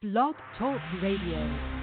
[0.00, 1.77] Blog Talk Radio.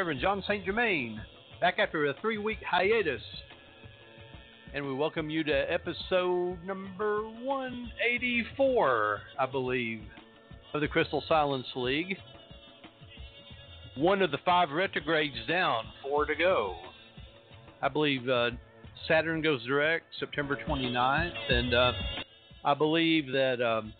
[0.00, 0.64] Reverend Jon St.
[0.64, 1.20] Germain
[1.60, 3.20] back after a three week hiatus.
[4.72, 10.00] And we welcome you to episode number 184, I believe,
[10.72, 12.16] of the Crystal Silence League.
[13.94, 16.76] One of the five retrogrades down, four to go.
[17.82, 18.52] I believe uh,
[19.06, 21.92] Saturn goes direct September 29th, and uh,
[22.64, 23.60] I believe that.
[23.60, 23.92] Um,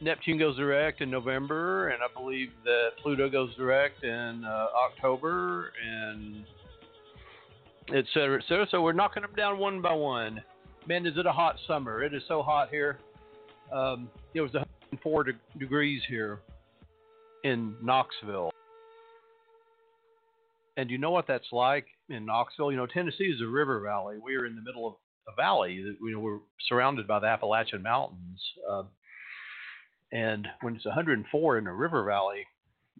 [0.00, 5.72] Neptune goes direct in November, and I believe that Pluto goes direct in uh, October,
[5.84, 6.44] and
[7.92, 8.66] et cetera, et cetera.
[8.70, 10.42] So we're knocking them down one by one.
[10.86, 12.02] Man, is it a hot summer?
[12.02, 12.98] It is so hot here.
[13.72, 16.40] Um, it was 104 de- degrees here
[17.44, 18.50] in Knoxville.
[20.76, 22.70] And you know what that's like in Knoxville?
[22.70, 24.16] You know, Tennessee is a river valley.
[24.22, 24.94] We are in the middle of
[25.26, 25.84] a valley.
[26.00, 26.38] We're
[26.68, 28.40] surrounded by the Appalachian Mountains.
[28.70, 28.84] Uh,
[30.12, 32.46] and when it's 104 in a river valley,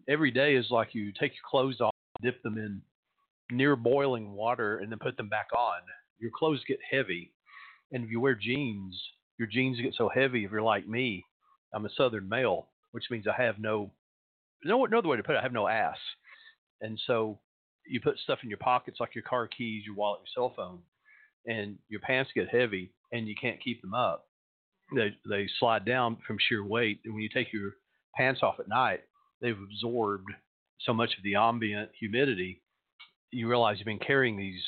[0.07, 2.81] every day is like you take your clothes off, dip them in
[3.51, 5.81] near boiling water, and then put them back on.
[6.19, 7.33] Your clothes get heavy.
[7.91, 9.01] And if you wear jeans,
[9.37, 11.25] your jeans get so heavy if you're like me.
[11.73, 13.91] I'm a southern male, which means I have no
[14.63, 15.97] no no other way to put it, I have no ass.
[16.81, 17.39] And so
[17.87, 20.79] you put stuff in your pockets like your car keys, your wallet, your cell phone,
[21.47, 24.28] and your pants get heavy and you can't keep them up
[24.95, 26.99] they they slide down from sheer weight.
[27.05, 27.73] And when you take your
[28.15, 29.01] pants off at night,
[29.41, 30.29] they've absorbed
[30.81, 32.61] so much of the ambient humidity.
[33.31, 34.61] You realize you've been carrying these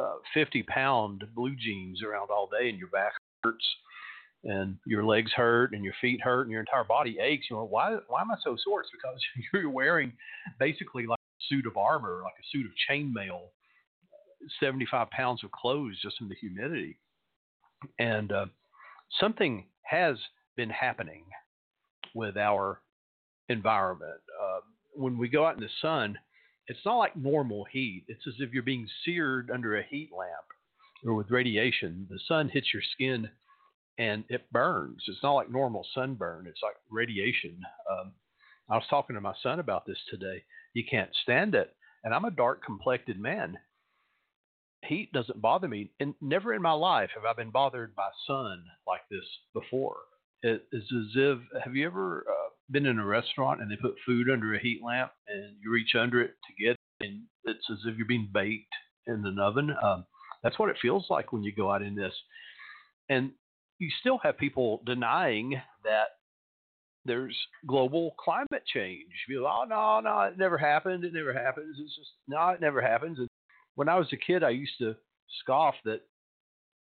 [0.00, 3.12] uh, 50 pound blue jeans around all day, and your back
[3.42, 3.64] hurts,
[4.44, 7.46] and your legs hurt, and your feet hurt, and your entire body aches.
[7.50, 7.96] You know why?
[8.08, 8.82] Why am I so sore?
[8.82, 9.20] It's because
[9.52, 10.12] you're wearing
[10.58, 13.48] basically like a suit of armor, like a suit of chainmail,
[14.60, 16.98] 75 pounds of clothes just in the humidity,
[17.98, 18.46] and uh,
[19.20, 20.16] something has
[20.56, 21.24] been happening
[22.14, 22.80] with our
[23.48, 24.20] environment.
[24.42, 24.60] Uh,
[24.94, 26.18] when we go out in the sun,
[26.68, 28.04] it's not like normal heat.
[28.08, 30.46] It's as if you're being seared under a heat lamp
[31.04, 32.06] or with radiation.
[32.10, 33.28] The sun hits your skin
[33.98, 35.02] and it burns.
[35.06, 37.60] It's not like normal sunburn, it's like radiation.
[37.90, 38.12] Um,
[38.68, 40.42] I was talking to my son about this today.
[40.74, 41.74] You can't stand it.
[42.04, 43.56] And I'm a dark complected man
[44.86, 45.90] heat doesn't bother me.
[46.00, 49.96] And never in my life have I been bothered by sun like this before.
[50.42, 53.94] It is as if, have you ever uh, been in a restaurant and they put
[54.04, 57.64] food under a heat lamp and you reach under it to get it and it's
[57.70, 58.72] as if you're being baked
[59.06, 59.74] in an oven?
[59.82, 60.04] Um,
[60.42, 62.14] that's what it feels like when you go out in this.
[63.08, 63.32] And
[63.78, 66.08] you still have people denying that
[67.04, 67.36] there's
[67.66, 69.10] global climate change.
[69.28, 71.04] You go, oh no, no, it never happened.
[71.04, 71.76] It never happens.
[71.80, 73.18] It's just no, it never happens.
[73.18, 73.28] And
[73.76, 74.96] when I was a kid, I used to
[75.40, 76.00] scoff that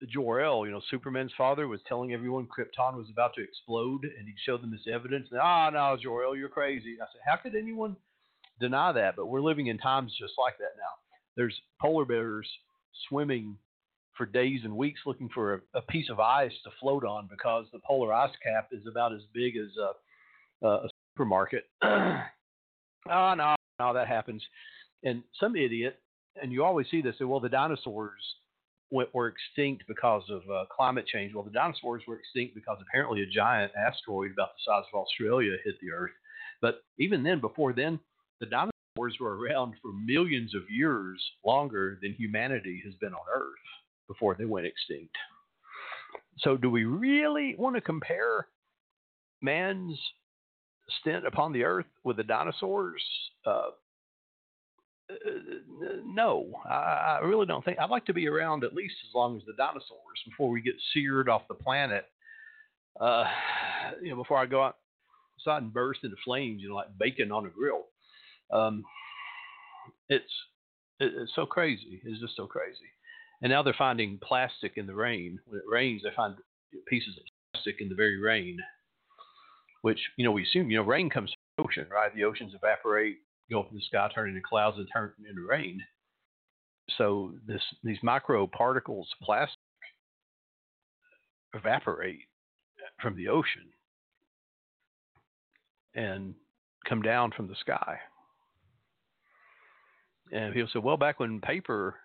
[0.08, 4.36] Jor-El, you know, Superman's father, was telling everyone Krypton was about to explode, and he'd
[4.44, 5.28] show them this evidence.
[5.30, 6.96] And, ah, no, Jor-El, you're crazy.
[7.00, 7.96] I said, how could anyone
[8.60, 9.16] deny that?
[9.16, 10.92] But we're living in times just like that now.
[11.36, 12.48] There's polar bears
[13.08, 13.56] swimming
[14.16, 17.66] for days and weeks looking for a, a piece of ice to float on because
[17.72, 19.69] the polar ice cap is about as big as
[20.62, 21.64] a, a supermarket.
[21.82, 22.19] oh,
[23.06, 24.43] no, no, that happens.
[25.05, 26.00] And some idiot
[26.43, 27.17] and you always see this.
[27.21, 28.21] Well, the dinosaurs
[28.91, 31.35] went, were extinct because of uh, climate change.
[31.35, 35.53] Well, the dinosaurs were extinct because apparently a giant asteroid about the size of Australia
[35.65, 36.12] hit the Earth.
[36.61, 37.99] But even then, before then,
[38.41, 43.53] the dinosaurs were around for millions of years longer than humanity has been on Earth
[44.09, 45.15] before they went extinct.
[46.38, 48.47] So, do we really want to compare
[49.43, 49.99] man's
[51.00, 53.03] stint upon the Earth with the dinosaurs?
[53.44, 53.71] Uh,
[55.11, 57.79] uh, no, I, I really don't think.
[57.79, 60.75] I'd like to be around at least as long as the dinosaurs before we get
[60.93, 62.06] seared off the planet.
[63.00, 63.25] Uh,
[64.03, 64.76] you know, before I go out
[65.38, 67.85] outside and burst into flames, you know, like bacon on a grill.
[68.53, 68.85] Um,
[70.08, 70.25] it's
[70.99, 72.00] it's so crazy.
[72.05, 72.79] It's just so crazy.
[73.43, 75.38] And now they're finding plastic in the rain.
[75.47, 76.37] When it rains, they find
[76.88, 78.59] pieces of plastic in the very rain,
[79.82, 82.14] which you know we assume you know rain comes from the ocean, right?
[82.14, 83.19] The oceans evaporate,
[83.50, 85.81] go up in the sky, turn into clouds, and turn into rain.
[86.98, 89.58] So this these micro particles, of plastic,
[91.54, 92.20] evaporate
[93.00, 93.64] from the ocean
[95.94, 96.34] and
[96.88, 97.98] come down from the sky.
[100.32, 101.96] And people said, well, back when paper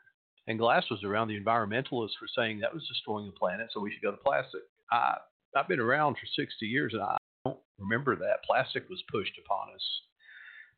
[0.47, 3.91] and glass was around, the environmentalists were saying that was destroying the planet, so we
[3.91, 4.61] should go to plastic.
[4.91, 5.15] I,
[5.55, 8.43] I've been around for 60 years, and I don't remember that.
[8.45, 9.83] Plastic was pushed upon us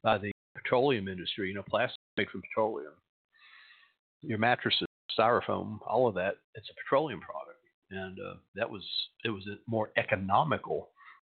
[0.04, 0.33] by the
[0.64, 1.50] petroleum industry.
[1.50, 2.94] You know, plastic made from petroleum.
[4.22, 4.88] Your mattresses,
[5.18, 7.60] styrofoam, all of that, it's a petroleum product.
[7.92, 8.84] And uh, that was,
[9.24, 10.90] it was more economical,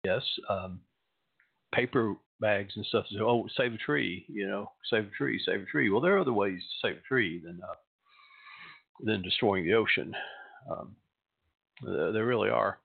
[0.05, 0.23] yes.
[0.49, 0.81] Um,
[1.75, 3.06] paper bags and stuff.
[3.11, 5.91] So, oh, save a tree, you know, save a tree, save a tree.
[5.91, 7.75] Well, there are other ways to save a tree than uh,
[9.00, 10.15] than destroying the ocean.
[10.70, 10.94] Um,
[11.82, 12.79] there really are.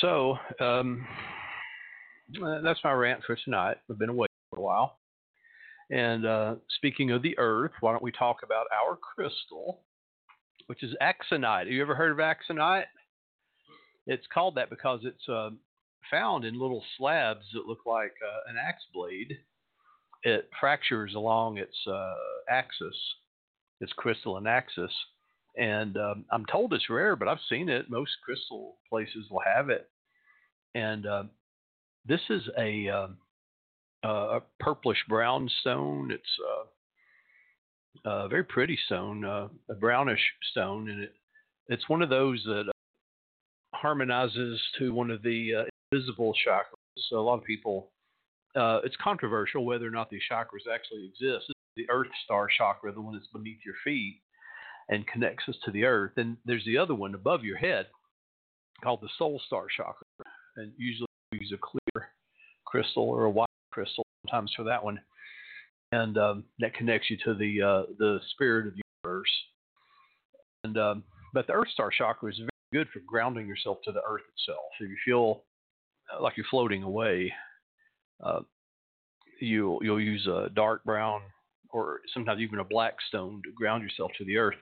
[0.00, 1.06] So um,
[2.64, 3.76] that's my rant for tonight.
[3.90, 4.98] I've been away for a while.
[5.90, 9.80] And uh, speaking of the earth, why don't we talk about our crystal,
[10.66, 11.64] which is axonite.
[11.64, 12.84] Have you ever heard of axonite?
[14.06, 15.50] It's called that because it's uh,
[16.10, 19.38] found in little slabs that look like uh, an axe blade.
[20.24, 22.14] It fractures along its uh,
[22.48, 22.96] axis,
[23.80, 24.92] its crystalline axis.
[25.56, 27.90] And um, I'm told it's rare, but I've seen it.
[27.90, 29.90] Most crystal places will have it.
[30.74, 31.24] And uh,
[32.06, 33.18] this is a, um,
[34.02, 36.10] a purplish brown stone.
[36.10, 36.38] It's
[38.04, 40.20] uh, a very pretty stone, uh, a brownish
[40.50, 41.14] stone, and it
[41.68, 42.70] it's one of those that
[43.74, 45.64] harmonizes to one of the uh,
[45.94, 46.74] visible chakras.
[47.08, 47.90] So a lot of people,
[48.56, 51.52] uh, it's controversial whether or not these chakras actually exist.
[51.76, 54.20] The Earth Star chakra, the one that's beneath your feet
[54.88, 56.12] and connects us to the Earth.
[56.16, 57.86] And there's the other one above your head
[58.82, 60.06] called the Soul Star chakra.
[60.56, 62.08] And usually use a clear
[62.66, 65.00] crystal or a white crystal sometimes for that one.
[65.90, 69.30] And um, that connects you to the uh, the spirit of the universe.
[70.64, 71.04] And um,
[71.34, 74.64] but the Earth Star chakra is very good for grounding yourself to the Earth itself.
[74.80, 75.44] If you feel
[76.20, 77.32] like you're floating away,
[78.22, 78.40] uh,
[79.40, 81.20] you you'll use a dark brown
[81.70, 84.56] or sometimes even a black stone to ground yourself to the earth.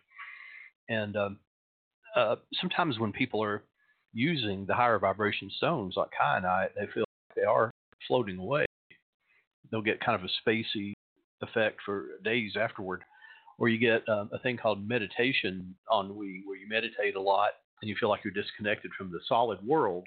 [0.89, 1.39] And um,
[2.17, 3.65] uh, sometimes when people are
[4.13, 7.71] using the higher vibration stones like kyanite, they feel like they are
[8.07, 8.65] floating away.
[9.71, 10.93] They'll get kind of a spacey
[11.43, 13.03] effect for days afterward.
[13.59, 17.51] Or you get um, a thing called meditation ennui, where you meditate a lot
[17.83, 20.07] and you feel like you're disconnected from the solid world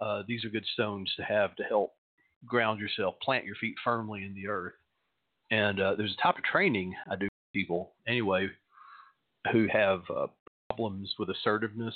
[0.00, 1.94] uh, these are good stones to have to help
[2.46, 4.74] ground yourself, plant your feet firmly in the earth.
[5.50, 8.48] And uh, there's a type of training I do people anyway
[9.52, 10.26] who have uh,
[10.70, 11.94] problems with assertiveness,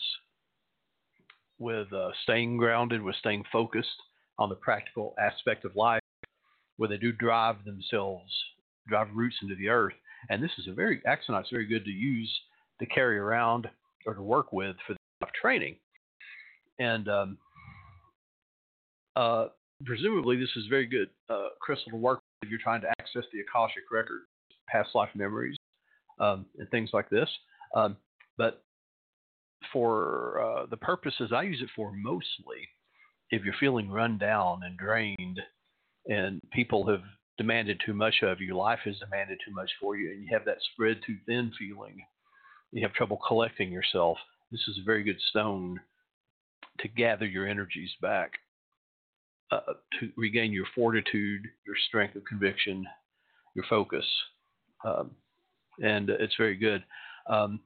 [1.58, 3.88] with uh, staying grounded, with staying focused
[4.38, 6.01] on the practical aspect of life,
[6.76, 8.32] where they do drive themselves,
[8.88, 9.94] drive roots into the earth.
[10.30, 11.40] And this is a very axonite.
[11.42, 12.32] It's very good to use
[12.80, 13.68] to carry around
[14.06, 14.96] or to work with for
[15.40, 15.76] training.
[16.78, 17.38] And um,
[19.16, 19.46] uh,
[19.84, 23.24] presumably, this is very good uh, crystal to work with if you're trying to access
[23.32, 24.22] the Akashic record,
[24.68, 25.56] past life memories,
[26.18, 27.28] um, and things like this.
[27.74, 27.96] Um,
[28.36, 28.64] but
[29.72, 32.68] for uh, the purposes I use it for mostly,
[33.30, 35.40] if you're feeling run down and drained,
[36.06, 37.02] and people have
[37.38, 40.44] demanded too much of you, life has demanded too much for you, and you have
[40.44, 42.04] that spread too thin feeling,
[42.72, 44.18] you have trouble collecting yourself.
[44.50, 45.80] This is a very good stone
[46.80, 48.32] to gather your energies back
[49.50, 49.60] uh,
[50.00, 52.86] to regain your fortitude, your strength of conviction,
[53.54, 54.04] your focus,
[54.84, 55.10] um,
[55.82, 56.82] and it's very good.
[57.28, 57.60] Um,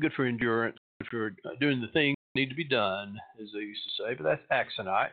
[0.00, 3.82] good for endurance, good for doing the things need to be done, as they used
[3.84, 4.14] to say.
[4.14, 4.42] But that's
[4.80, 5.10] axonite.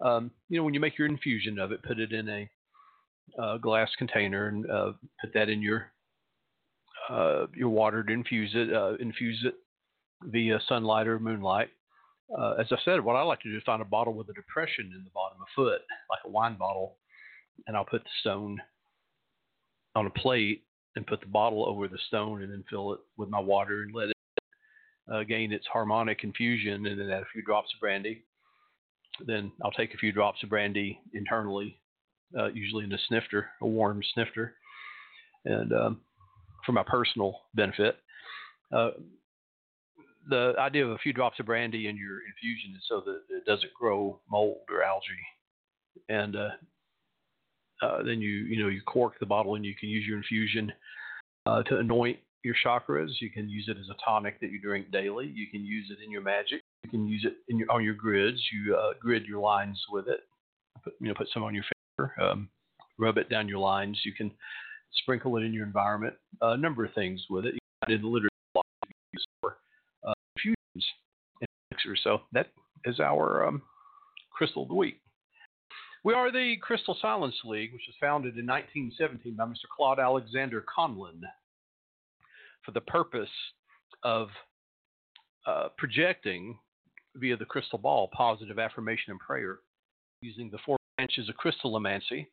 [0.00, 2.50] Um, you know, when you make your infusion of it, put it in a
[3.40, 5.92] uh, glass container and uh, put that in your
[7.08, 8.72] uh, your water to infuse it.
[8.72, 9.54] Uh, infuse it
[10.24, 11.70] via sunlight or moonlight
[12.36, 14.34] uh, as I said, what I like to do is find a bottle with a
[14.34, 16.96] depression in the bottom, a foot, like a wine bottle,
[17.66, 18.60] and I'll put the stone
[19.96, 20.64] on a plate
[20.96, 23.94] and put the bottle over the stone and then fill it with my water and
[23.94, 24.16] let it
[25.12, 28.24] uh, gain its harmonic infusion and then add a few drops of brandy.
[29.26, 31.80] Then I'll take a few drops of brandy internally,
[32.38, 34.54] uh, usually in a snifter, a warm snifter,
[35.44, 36.00] and um,
[36.64, 37.96] for my personal benefit.
[38.72, 38.90] Uh,
[40.28, 43.44] the idea of a few drops of brandy in your infusion is so that it
[43.46, 45.04] doesn't grow mold or algae,
[46.08, 46.50] and uh,
[47.82, 50.72] uh, then you you know you cork the bottle and you can use your infusion
[51.46, 53.10] uh, to anoint your chakras.
[53.20, 55.26] You can use it as a tonic that you drink daily.
[55.26, 56.62] You can use it in your magic.
[56.84, 58.40] You can use it in your on your grids.
[58.52, 60.20] You uh, grid your lines with it.
[60.82, 61.64] Put, you know, put some on your
[61.98, 62.12] finger.
[62.20, 62.48] Um,
[62.98, 64.00] rub it down your lines.
[64.04, 64.30] You can
[64.94, 66.14] sprinkle it in your environment.
[66.40, 67.54] a number of things with it.
[67.54, 68.28] You in the literature
[69.40, 69.56] for
[70.06, 70.86] uh, infusions
[71.40, 72.00] and mixers.
[72.04, 72.48] So that
[72.84, 73.62] is our um,
[74.30, 75.00] crystal of the week.
[76.02, 79.68] We are the Crystal Silence League, which was founded in 1917 by Mr.
[79.74, 81.20] Claude Alexander Conlin
[82.64, 83.28] for the purpose
[84.02, 84.28] of
[85.46, 86.58] uh, projecting
[87.16, 89.58] via the crystal ball positive affirmation and prayer
[90.22, 92.26] using the four branches of crystallomancy,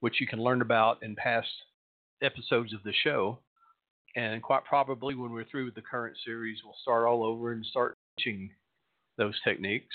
[0.00, 1.48] which you can learn about in past
[2.22, 3.38] episodes of the show.
[4.16, 7.64] And quite probably when we're through with the current series, we'll start all over and
[7.64, 8.50] start teaching
[9.16, 9.94] those techniques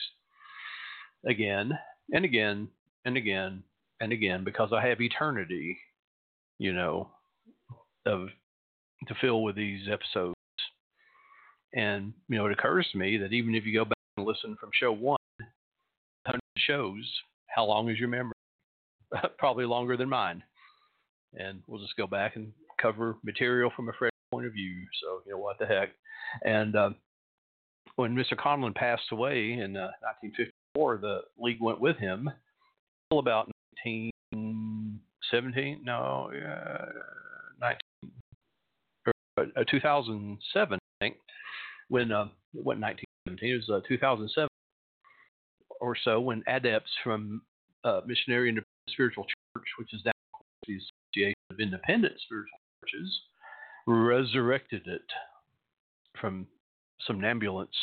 [1.28, 1.78] again
[2.14, 2.68] and again
[3.06, 3.64] and again
[4.00, 5.78] and again because I have eternity,
[6.60, 7.10] you know,
[8.06, 8.28] of
[9.08, 10.36] to fill with these episodes.
[11.74, 14.70] And you know, it occurs to me that even if you go back listen from
[14.74, 15.18] show one,
[16.26, 17.10] hundred shows,
[17.48, 18.34] how long is your memory?
[19.38, 20.44] Probably longer than mine.
[21.36, 22.52] And we'll just go back and
[22.82, 24.86] cover material from a fresh point of view.
[25.02, 25.90] So you know what the heck.
[26.44, 26.92] And uh,
[27.96, 28.38] when Mr.
[28.38, 29.92] Conlin passed away in uh,
[30.22, 32.30] 1954, the league went with him
[33.10, 33.50] until about
[33.84, 35.82] 1917.
[35.84, 36.86] No, yeah,
[37.60, 37.78] 19
[39.38, 41.16] uh, 2007, I think,
[41.94, 44.50] when uh, what 1917 it was uh, 2007
[45.80, 47.44] or so when adepts from
[47.84, 50.12] uh, Missionary Independent Spiritual Church, which is now
[50.66, 53.22] the Association of Independent Spiritual Churches,
[53.86, 55.04] resurrected it
[56.20, 56.48] from
[57.06, 57.76] somnambulance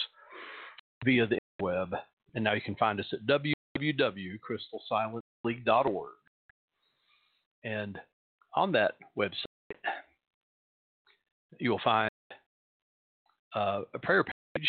[1.04, 1.94] via the web,
[2.34, 6.14] and now you can find us at www.crystalsilenceleague.org.
[7.62, 8.00] And
[8.56, 9.44] on that website,
[11.60, 12.09] you will find
[13.54, 14.68] uh, a prayer page.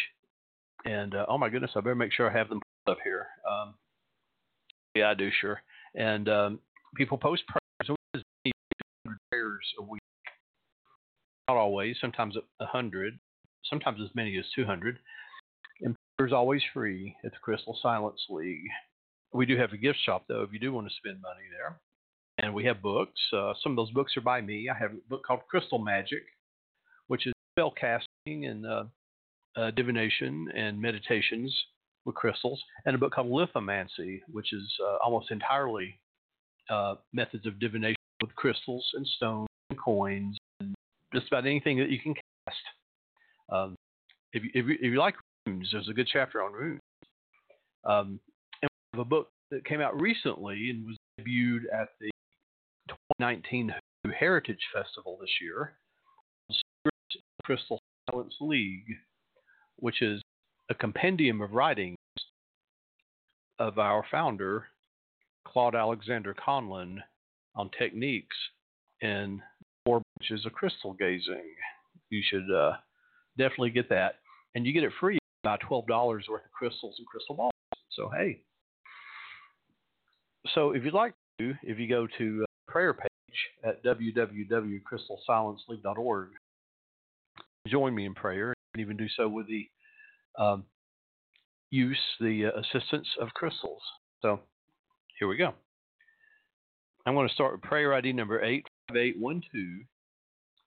[0.86, 3.28] And uh, oh my goodness, I better make sure I have them up here.
[3.50, 3.76] Um,
[4.96, 5.62] yeah, I do, sure.
[5.96, 6.60] And um,
[6.96, 7.98] people post prayers.
[8.46, 8.52] We
[9.30, 10.02] prayers a week.
[11.48, 11.98] Not always.
[12.02, 13.20] Sometimes a hundred.
[13.70, 14.98] Sometimes as many as two hundred.
[15.82, 18.68] And prayers always free at the Crystal Silence League.
[19.34, 21.80] We do have a gift shop though, if you do want to spend money there.
[22.40, 23.20] And we have books.
[23.32, 24.68] Uh, some of those books are by me.
[24.68, 26.24] I have a book called Crystal Magic
[27.12, 28.84] which is spell casting and uh,
[29.56, 31.56] uh, divination and meditations
[32.06, 36.00] with crystals, and a book called Lithomancy, which is uh, almost entirely
[36.70, 40.74] uh, methods of divination with crystals and stones and coins and
[41.14, 42.58] just about anything that you can cast.
[43.52, 43.76] Um,
[44.34, 45.16] if, you, if, you, if, you, like
[45.46, 46.80] runes, there's a good chapter on runes.
[47.84, 48.20] Um,
[48.62, 52.10] and we have a book that came out recently and was debuted at the
[53.20, 53.74] 2019
[54.18, 55.74] Heritage Festival this year
[57.44, 57.80] Crystal
[58.10, 58.96] Silence League,
[59.78, 60.22] which is
[60.70, 61.98] a compendium of writings
[63.60, 64.68] of our founder,
[65.46, 67.02] Claude Alexander Conlin,
[67.56, 68.38] on techniques
[69.02, 69.42] in
[69.86, 71.54] four branches of crystal gazing.
[72.10, 72.78] You should uh,
[73.38, 74.16] definitely get that.
[74.56, 77.54] And you get it free by $12 worth of crystals and crystal balls.
[77.92, 78.42] So, hey.
[80.54, 83.10] So, if you'd like to, if you go to uh, prayer page
[83.64, 86.30] at www.crystalsilenceleague.org,
[87.68, 89.68] join me in prayer and even do so with the
[90.38, 90.66] um,
[91.70, 93.82] use, the uh, assistance of crystals.
[94.22, 94.40] So
[95.20, 95.54] here we go.
[97.06, 99.86] I'm going to start with prayer ID number 85812,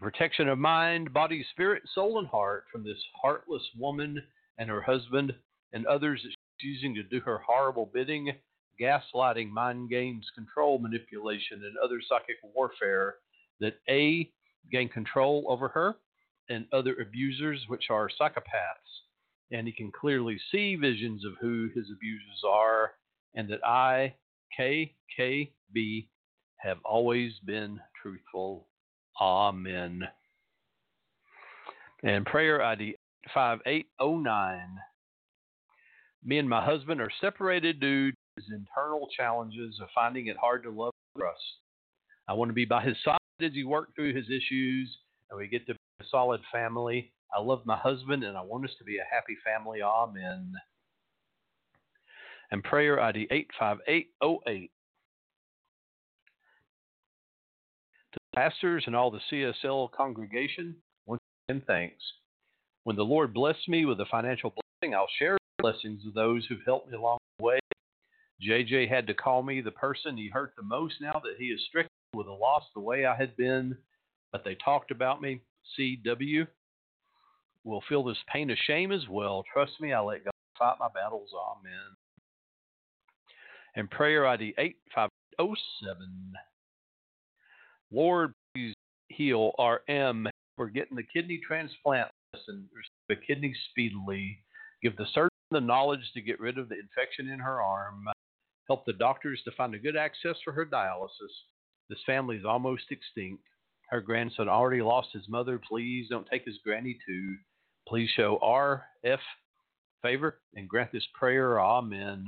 [0.00, 4.22] protection of mind, body, spirit, soul, and heart from this heartless woman
[4.58, 5.32] and her husband
[5.72, 8.32] and others that she's using to do her horrible bidding,
[8.80, 13.16] gaslighting, mind games, control manipulation, and other psychic warfare
[13.60, 14.30] that A,
[14.70, 15.96] gain control over her,
[16.48, 19.02] and other abusers, which are psychopaths,
[19.50, 22.92] and he can clearly see visions of who his abusers are,
[23.34, 24.14] and that I,
[24.58, 26.08] KKB,
[26.56, 28.66] have always been truthful.
[29.20, 30.02] Amen.
[32.02, 32.96] And prayer ID
[33.32, 34.78] 5809.
[36.24, 40.62] Me and my husband are separated due to his internal challenges of finding it hard
[40.64, 41.36] to love us.
[42.28, 44.96] I want to be by his side as he works through his issues
[45.30, 47.12] and we get to be a solid family.
[47.34, 49.82] I love my husband and I want us to be a happy family.
[49.82, 50.52] Amen.
[52.50, 54.70] And prayer ID 85808.
[58.34, 60.76] Pastors and all the CSL congregation,
[61.06, 62.02] once again, thanks.
[62.84, 66.64] When the Lord blessed me with a financial blessing, I'll share blessings with those who've
[66.66, 67.58] helped me along the way.
[68.42, 71.60] JJ had to call me the person he hurt the most now that he is
[71.68, 73.76] stricken with a loss the way I had been,
[74.32, 75.40] but they talked about me.
[75.78, 76.46] CW
[77.64, 79.44] will feel this pain of shame as well.
[79.50, 81.30] Trust me, I let God fight my battles.
[81.34, 81.96] Amen.
[83.76, 86.34] And prayer ID 8507.
[87.94, 88.74] Lord, please
[89.08, 90.26] heal RM.
[90.58, 92.08] We're getting the kidney transplant
[92.48, 94.38] and receive a kidney speedily.
[94.82, 98.04] Give the surgeon the knowledge to get rid of the infection in her arm.
[98.66, 101.32] Help the doctors to find a good access for her dialysis.
[101.88, 103.42] This family is almost extinct.
[103.90, 105.60] Her grandson already lost his mother.
[105.68, 107.36] Please don't take his granny too.
[107.86, 109.18] Please show RF
[110.02, 111.60] favor and grant this prayer.
[111.60, 112.26] Amen.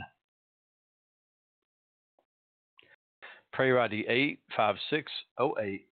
[3.56, 5.86] Prayer ID 85608.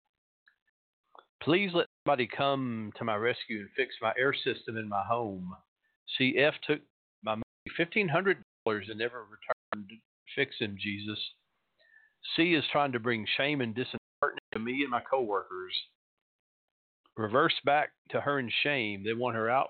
[1.41, 5.51] Please let somebody come to my rescue and fix my air system in my home.
[6.19, 6.79] CF took
[7.23, 7.43] my money,
[7.79, 8.35] $1,500
[8.67, 9.89] and never returned.
[9.89, 9.95] To
[10.35, 11.17] fix him, Jesus.
[12.35, 15.73] C is trying to bring shame and disheartening to me and my coworkers.
[17.17, 19.03] Reverse back to her in shame.
[19.03, 19.69] They want her out.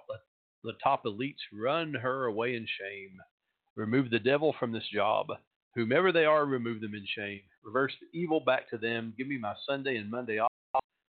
[0.66, 3.18] The top elites run her away in shame.
[3.78, 5.28] Remove the devil from this job.
[5.76, 7.42] Whomever they are, remove them in shame.
[7.64, 9.14] Reverse the evil back to them.
[9.18, 10.52] Give me my Sunday and Monday off.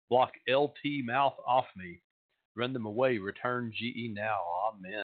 [0.09, 2.01] Block LT mouth off me.
[2.55, 3.19] Run them away.
[3.19, 4.41] Return GE now.
[4.69, 5.03] Amen.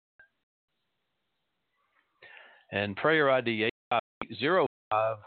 [2.72, 5.18] And prayer ID 8505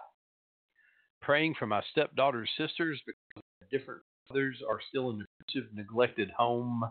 [1.21, 5.25] praying for my stepdaughter's sisters because different mothers are still in the
[5.73, 6.83] neglected home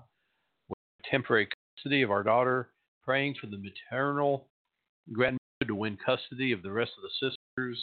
[0.69, 0.79] with
[1.11, 2.71] temporary custody of our daughter,
[3.03, 4.47] praying for the maternal
[5.13, 7.83] grandmother to win custody of the rest of the sisters.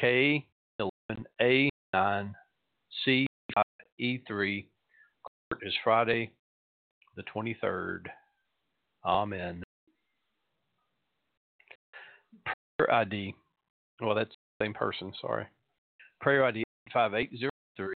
[0.00, 0.46] K
[0.78, 2.34] eleven A nine
[3.04, 3.26] C
[3.98, 4.68] E three.
[5.22, 6.32] Court is Friday,
[7.16, 8.10] the twenty third.
[9.04, 9.62] Amen.
[12.78, 13.34] Prayer ID.
[14.00, 15.46] Well, that's the same person, sorry.
[16.20, 17.94] Prayer ID 5803.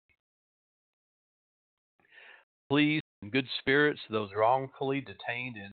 [2.70, 5.72] Please, in good spirits, those wrongfully detained in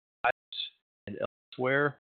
[1.07, 1.19] and
[1.53, 1.99] elsewhere.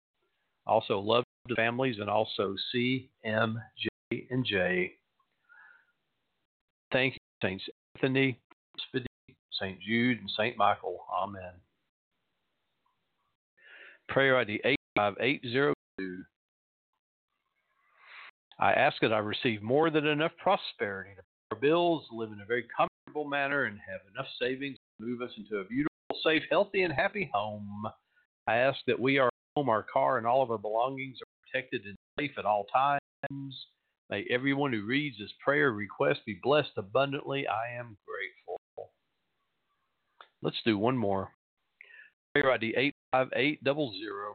[0.69, 3.59] Also, love the families and also C, M,
[4.13, 4.93] J, and J.
[6.93, 7.65] Thank you, Saints
[7.97, 8.39] Anthony,
[9.53, 9.81] St.
[9.81, 10.57] Jude, and St.
[10.57, 10.99] Michael.
[11.11, 11.53] Amen.
[14.09, 16.23] Prayer ID 85802.
[18.61, 22.41] I ask that I receive more than enough prosperity to pay our bills, live in
[22.41, 26.43] a very comfortable manner, and have enough savings to move us into a beautiful, safe,
[26.51, 27.85] healthy, and happy home.
[28.47, 31.85] I ask that we, our home, our car, and all of our belongings are protected
[31.85, 33.67] and safe at all times.
[34.09, 37.47] May everyone who reads this prayer request be blessed abundantly.
[37.49, 38.91] I am grateful.
[40.43, 41.33] Let's do one more.
[42.35, 42.75] Prayer ID
[43.13, 44.35] 85800.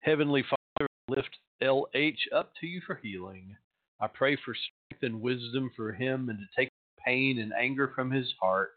[0.00, 3.56] Heavenly Father, lift LH up to you for healing.
[4.00, 6.68] I pray for strength and wisdom for him and to take
[7.04, 8.70] pain and anger from his heart.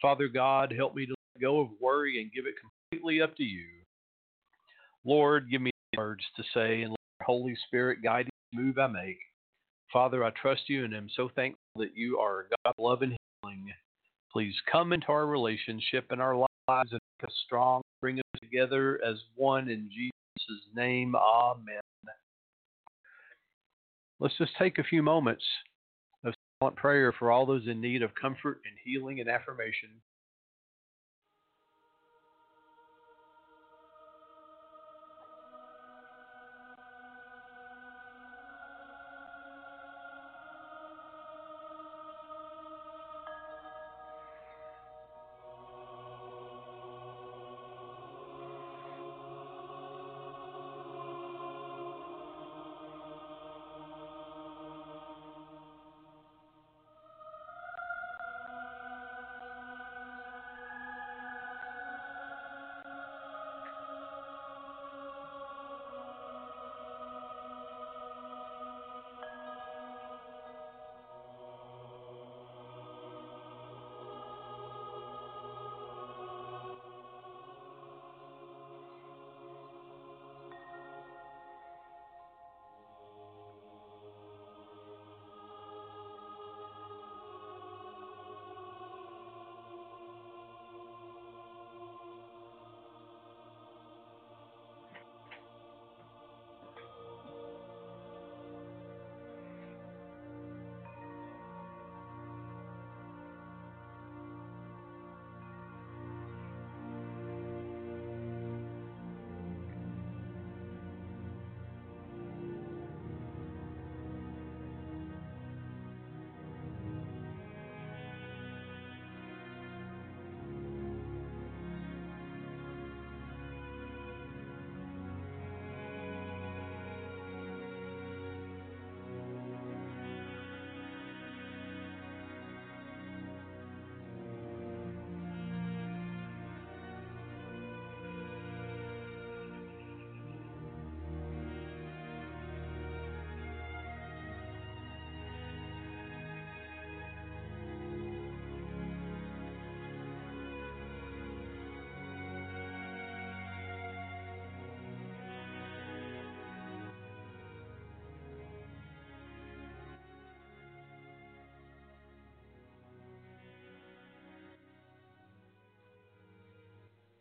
[0.00, 3.42] Father God, help me to let go of worry and give it completely up to
[3.42, 3.66] you.
[5.06, 8.88] Lord, give me words to say and let your Holy Spirit guide each move I
[8.88, 9.18] make.
[9.92, 13.16] Father, I trust you and am so thankful that you are God of love and
[13.42, 13.72] healing.
[14.32, 19.00] Please come into our relationship and our lives and make us strong, bring us together
[19.06, 21.14] as one in Jesus' name.
[21.14, 21.80] Amen.
[24.18, 25.44] Let's just take a few moments
[26.24, 29.90] of silent prayer for all those in need of comfort and healing and affirmation.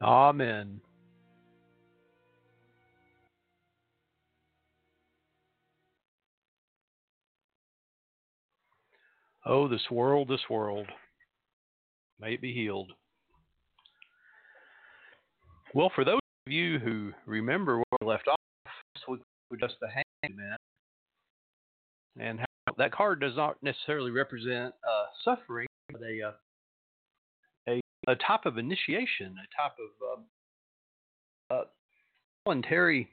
[0.02, 0.82] Amen.
[9.46, 10.88] Oh, this world, this world,
[12.20, 12.92] may it be healed.
[15.74, 18.40] Well, for those of you who remember where we left off,
[19.08, 19.88] we just the
[20.24, 20.58] hangman,
[22.18, 26.32] and how that card does not necessarily represent uh, suffering, but a, uh,
[27.68, 30.26] a a type of initiation, a type of um,
[31.50, 31.64] uh,
[32.46, 33.10] voluntary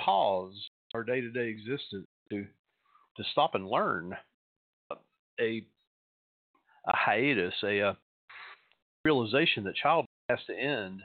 [0.00, 0.54] pause
[0.94, 2.44] our day-to-day existence to
[3.16, 4.16] to stop and learn
[5.40, 5.64] a
[6.88, 7.96] a hiatus, a, a
[9.04, 11.00] realization that child has to end,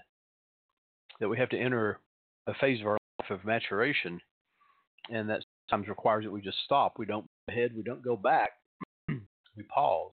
[1.19, 1.99] that we have to enter
[2.47, 4.19] a phase of our life of maturation,
[5.09, 6.93] and that sometimes requires that we just stop.
[6.97, 8.51] We don't go ahead, we don't go back,
[9.07, 10.11] we pause,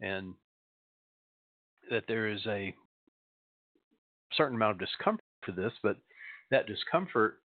[0.00, 0.34] and
[1.90, 2.74] that there is a
[4.32, 5.96] certain amount of discomfort for this, but
[6.50, 7.40] that discomfort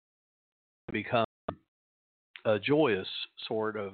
[0.91, 1.25] becomes
[2.45, 3.07] a joyous
[3.47, 3.93] sort of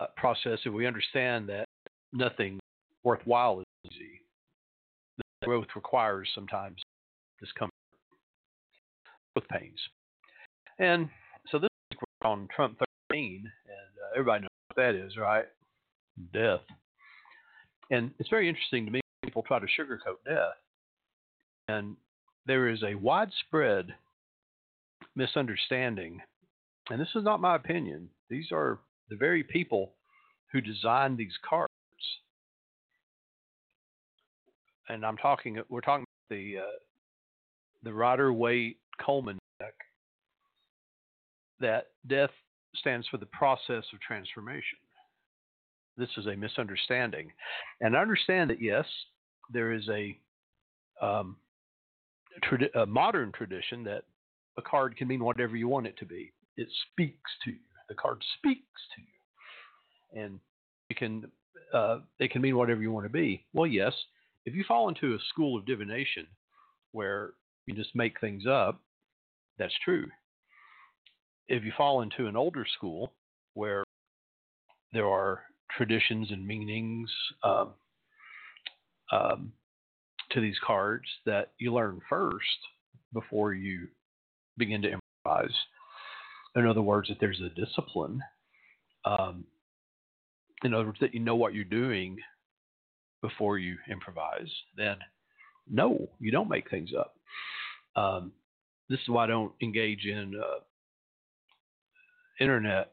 [0.00, 1.64] uh, process if we understand that
[2.12, 2.58] nothing
[3.04, 4.20] worthwhile is easy.
[5.18, 6.76] The growth requires sometimes
[7.40, 7.70] discomfort,
[9.34, 9.78] with pains.
[10.78, 11.08] And
[11.50, 11.68] so this
[12.22, 12.78] we're on Trump
[13.10, 15.44] 13, and uh, everybody knows what that is, right?
[16.32, 16.60] Death.
[17.90, 20.56] And it's very interesting to me people try to sugarcoat death.
[21.68, 21.96] And
[22.46, 23.94] there is a widespread
[25.14, 26.20] misunderstanding,
[26.88, 28.78] and this is not my opinion, these are
[29.08, 29.92] the very people
[30.52, 31.70] who designed these cards.
[34.88, 36.78] And I'm talking, we're talking about the uh,
[37.82, 39.74] the Rider Waite Coleman deck.
[41.60, 42.30] That death
[42.74, 44.78] stands for the process of transformation.
[45.96, 47.30] This is a misunderstanding,
[47.80, 48.86] and I understand that yes,
[49.52, 50.18] there is a,
[51.04, 51.36] um,
[52.44, 54.04] tradi- a modern tradition that
[54.56, 56.32] a card can mean whatever you want it to be.
[56.56, 57.58] It speaks to you.
[57.88, 60.40] The card speaks to you, and
[60.88, 61.30] it can
[61.74, 63.44] uh, it can mean whatever you want to be.
[63.52, 63.92] Well, yes,
[64.46, 66.26] if you fall into a school of divination
[66.92, 67.32] where
[67.66, 68.80] you just make things up,
[69.58, 70.06] that's true.
[71.48, 73.12] If you fall into an older school
[73.54, 73.84] where
[74.92, 75.42] there are
[75.76, 77.10] traditions and meanings
[77.42, 77.70] um,
[79.12, 79.52] um,
[80.30, 82.44] to these cards that you learn first
[83.12, 83.88] before you
[84.56, 85.56] begin to improvise.
[86.56, 88.20] In other words, that there's a discipline.
[89.04, 89.44] Um,
[90.62, 92.16] in other words, that you know what you're doing
[93.22, 94.96] before you improvise, then
[95.68, 97.14] no, you don't make things up.
[97.96, 98.32] Um,
[98.88, 100.60] this is why I don't engage in uh,
[102.40, 102.92] internet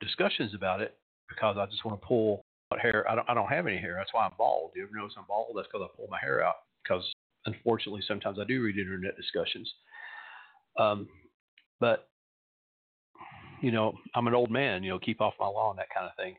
[0.00, 0.96] discussions about it
[1.34, 3.08] because I just want to pull out hair.
[3.10, 3.28] I don't.
[3.28, 3.94] I don't have any hair.
[3.96, 4.72] That's why I'm bald.
[4.74, 5.52] You ever notice I'm bald?
[5.56, 6.56] That's because I pull my hair out.
[6.82, 7.04] Because
[7.46, 9.72] unfortunately, sometimes I do read internet discussions.
[10.78, 11.08] Um,
[11.80, 12.08] but
[13.60, 14.82] you know, I'm an old man.
[14.82, 16.36] You know, keep off my lawn, that kind of thing.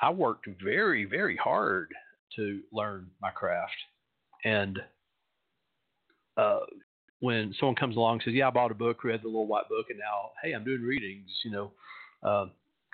[0.00, 1.92] I worked very, very hard
[2.36, 3.72] to learn my craft,
[4.44, 4.78] and
[6.36, 6.60] uh,
[7.20, 9.68] when someone comes along and says, "Yeah, I bought a book, read the little white
[9.68, 11.72] book, and now, hey, I'm doing readings," you know,
[12.22, 12.46] uh,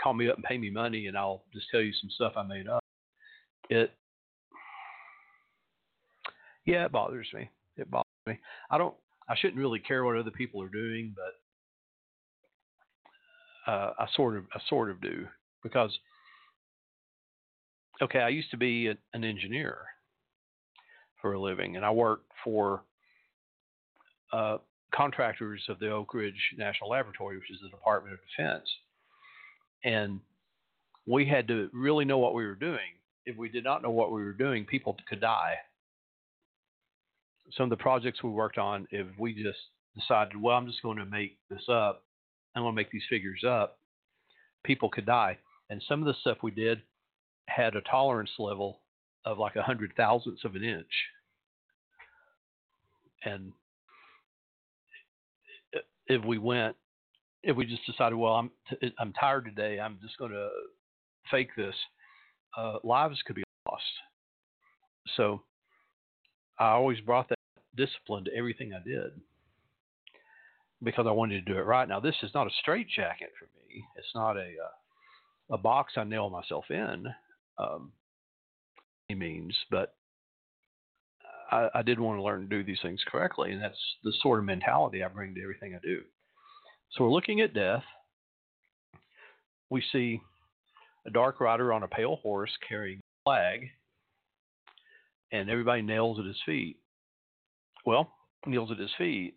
[0.02, 2.42] call me up and pay me money, and I'll just tell you some stuff I
[2.42, 2.82] made up.
[3.70, 3.92] It,
[6.66, 7.50] yeah, it bothers me.
[7.76, 8.38] It bothers me.
[8.70, 8.94] I don't.
[9.28, 11.32] I shouldn't really care what other people are doing, but
[13.72, 15.26] uh, I sort of, I sort of do
[15.62, 15.96] because.
[18.02, 19.78] Okay, I used to be a, an engineer
[21.22, 22.82] for a living, and I worked for
[24.32, 24.58] uh,
[24.94, 28.68] contractors of the Oak Ridge National Laboratory, which is the Department of Defense.
[29.84, 30.20] And
[31.06, 32.78] we had to really know what we were doing.
[33.26, 35.56] If we did not know what we were doing, people could die.
[37.52, 39.58] Some of the projects we worked on, if we just
[39.96, 42.02] decided, well, I'm just going to make this up,
[42.54, 43.78] I'm going to make these figures up,
[44.64, 45.38] people could die.
[45.70, 46.80] And some of the stuff we did
[47.46, 48.80] had a tolerance level
[49.24, 50.86] of like a hundred thousandths of an inch.
[53.24, 53.52] And
[56.06, 56.76] if we went,
[57.44, 60.48] if we just decided, well, I'm t- I'm tired today, I'm just going to
[61.30, 61.74] fake this,
[62.56, 63.82] uh, lives could be lost.
[65.16, 65.42] So
[66.58, 67.38] I always brought that
[67.76, 69.12] discipline to everything I did
[70.82, 71.88] because I wanted to do it right.
[71.88, 73.84] Now this is not a straitjacket for me.
[73.96, 77.06] It's not a uh, a box I nail myself in,
[77.58, 77.92] um,
[79.10, 79.94] any means, but
[81.50, 84.38] I, I did want to learn to do these things correctly, and that's the sort
[84.38, 86.00] of mentality I bring to everything I do.
[86.92, 87.82] So we're looking at death.
[89.70, 90.20] We see
[91.06, 93.68] a dark rider on a pale horse carrying a flag,
[95.32, 96.76] and everybody nails at his feet.
[97.84, 98.12] Well,
[98.46, 99.34] kneels at his feet.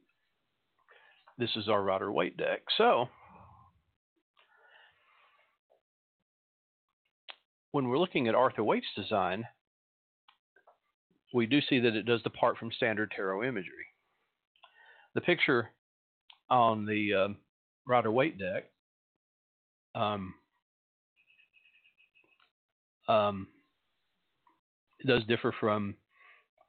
[1.37, 2.61] This is our Rider Waite deck.
[2.77, 3.07] So
[7.71, 9.45] when we're looking at Arthur Waite's design,
[11.33, 13.85] we do see that it does depart from standard tarot imagery.
[15.13, 15.71] The picture
[16.49, 17.37] on the um,
[17.85, 18.65] Rider Waite deck
[19.95, 20.33] um,
[23.07, 23.47] um,
[25.05, 25.95] does differ from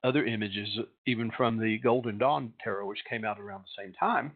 [0.04, 0.68] other images,
[1.06, 4.32] even from the Golden Dawn Tarot, which came out around the same time.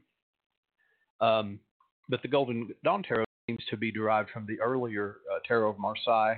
[1.20, 1.61] Um,
[2.09, 5.78] but the Golden Dawn Tarot seems to be derived from the earlier uh, Tarot of
[5.78, 6.37] Marseille,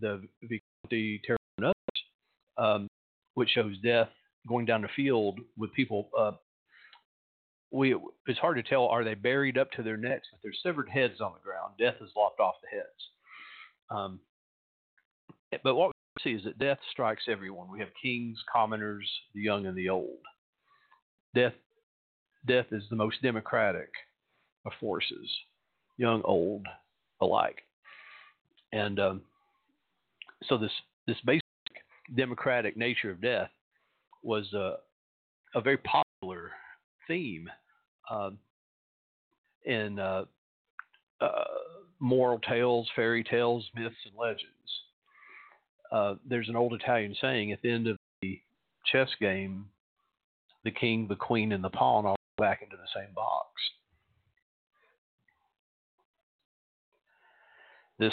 [0.00, 2.02] the Visconti Tarot and others,
[2.58, 2.88] um,
[3.34, 4.08] which shows death
[4.46, 6.10] going down the field with people.
[6.16, 6.32] Uh,
[7.70, 10.88] we it's hard to tell are they buried up to their necks with their severed
[10.88, 11.74] heads on the ground.
[11.78, 13.10] Death has lopped off the heads.
[13.90, 14.20] Um,
[15.62, 17.70] but what we see is that death strikes everyone.
[17.70, 20.18] We have kings, commoners, the young, and the old.
[21.34, 21.52] Death,
[22.46, 23.90] death is the most democratic
[24.64, 25.30] of forces,
[25.96, 26.66] young, old,
[27.20, 27.62] alike.
[28.72, 29.22] And um,
[30.44, 30.72] so this
[31.06, 31.42] this basic
[32.16, 33.50] democratic nature of death
[34.22, 34.76] was a,
[35.54, 36.50] a very popular
[37.06, 37.48] theme
[38.10, 38.38] um,
[39.64, 40.24] in uh,
[41.20, 41.44] uh,
[41.98, 44.50] moral tales, fairy tales, myths, and legends.
[45.90, 48.40] Uh, there's an old Italian saying at the end of the
[48.90, 49.66] chess game,
[50.64, 53.48] the king, the queen, and the pawn all go back into the same box.
[57.98, 58.12] This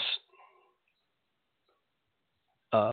[2.72, 2.92] uh,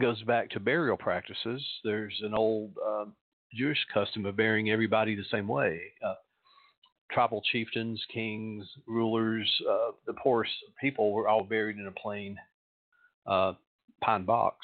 [0.00, 1.62] goes back to burial practices.
[1.84, 3.14] There's an old um,
[3.54, 5.80] Jewish custom of burying everybody the same way.
[6.04, 6.14] Uh,
[7.10, 12.38] tribal chieftains, kings, rulers, uh, the poorest people were all buried in a plain
[13.26, 13.52] uh,
[14.02, 14.56] pine box.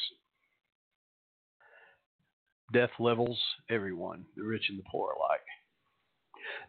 [2.72, 3.38] Death levels
[3.70, 5.40] everyone, the rich and the poor alike.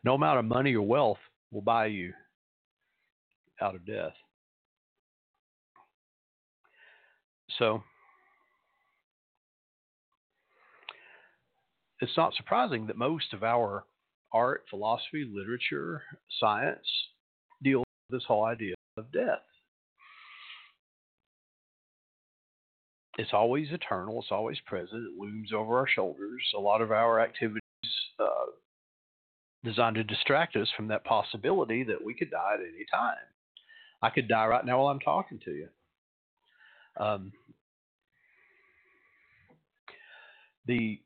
[0.03, 1.17] No amount of money or wealth
[1.51, 2.13] will buy you
[3.61, 4.13] out of death.
[7.57, 7.83] So,
[11.99, 13.85] it's not surprising that most of our
[14.31, 16.03] art, philosophy, literature,
[16.39, 16.85] science
[17.61, 19.39] deal with this whole idea of death.
[23.17, 26.41] It's always eternal, it's always present, it looms over our shoulders.
[26.55, 27.59] A lot of our activities
[28.17, 28.51] uh,
[29.65, 33.17] designed to distract us from that possibility that we could die at any time.
[34.01, 35.67] I could die right now while I'm talking to you.
[36.97, 37.33] Um,
[40.65, 41.01] the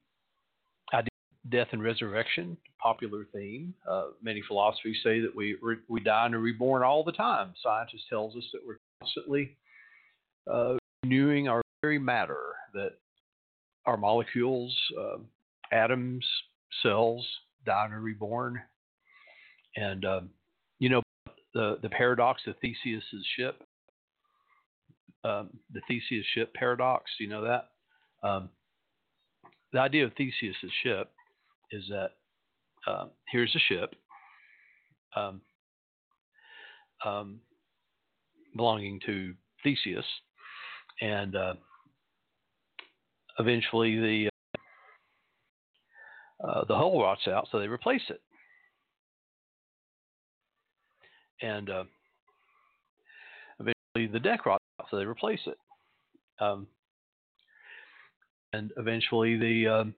[1.50, 3.74] death and resurrection, popular theme.
[3.90, 7.54] Uh, many philosophies say that we re- we die and are reborn all the time.
[7.62, 9.58] Scientists tells us that we're constantly
[10.52, 12.40] uh, renewing our very matter,
[12.74, 12.94] that
[13.86, 15.18] our molecules, uh,
[15.72, 16.26] atoms,
[16.82, 17.26] cells
[17.66, 18.62] die and are reborn.
[19.76, 20.30] And um,
[20.80, 21.02] you know
[21.54, 23.64] the the paradox of Theseus's ship,
[25.26, 27.12] um, the Theseus ship paradox.
[27.18, 27.70] Do you know that?
[28.26, 28.50] Um,
[29.74, 31.10] the idea of Theseus's ship
[31.72, 32.12] is that
[32.88, 33.96] uh, here's a ship
[35.16, 35.42] um,
[37.06, 37.40] um,
[38.56, 40.06] belonging to Theseus,
[41.02, 41.54] and uh,
[43.40, 44.30] eventually the
[46.44, 48.22] uh, uh, the hull rots out, so they replace it.
[51.42, 51.84] And uh,
[53.60, 55.58] eventually the deck rots out, so they replace it.
[56.40, 56.68] Um,
[58.54, 59.94] and eventually the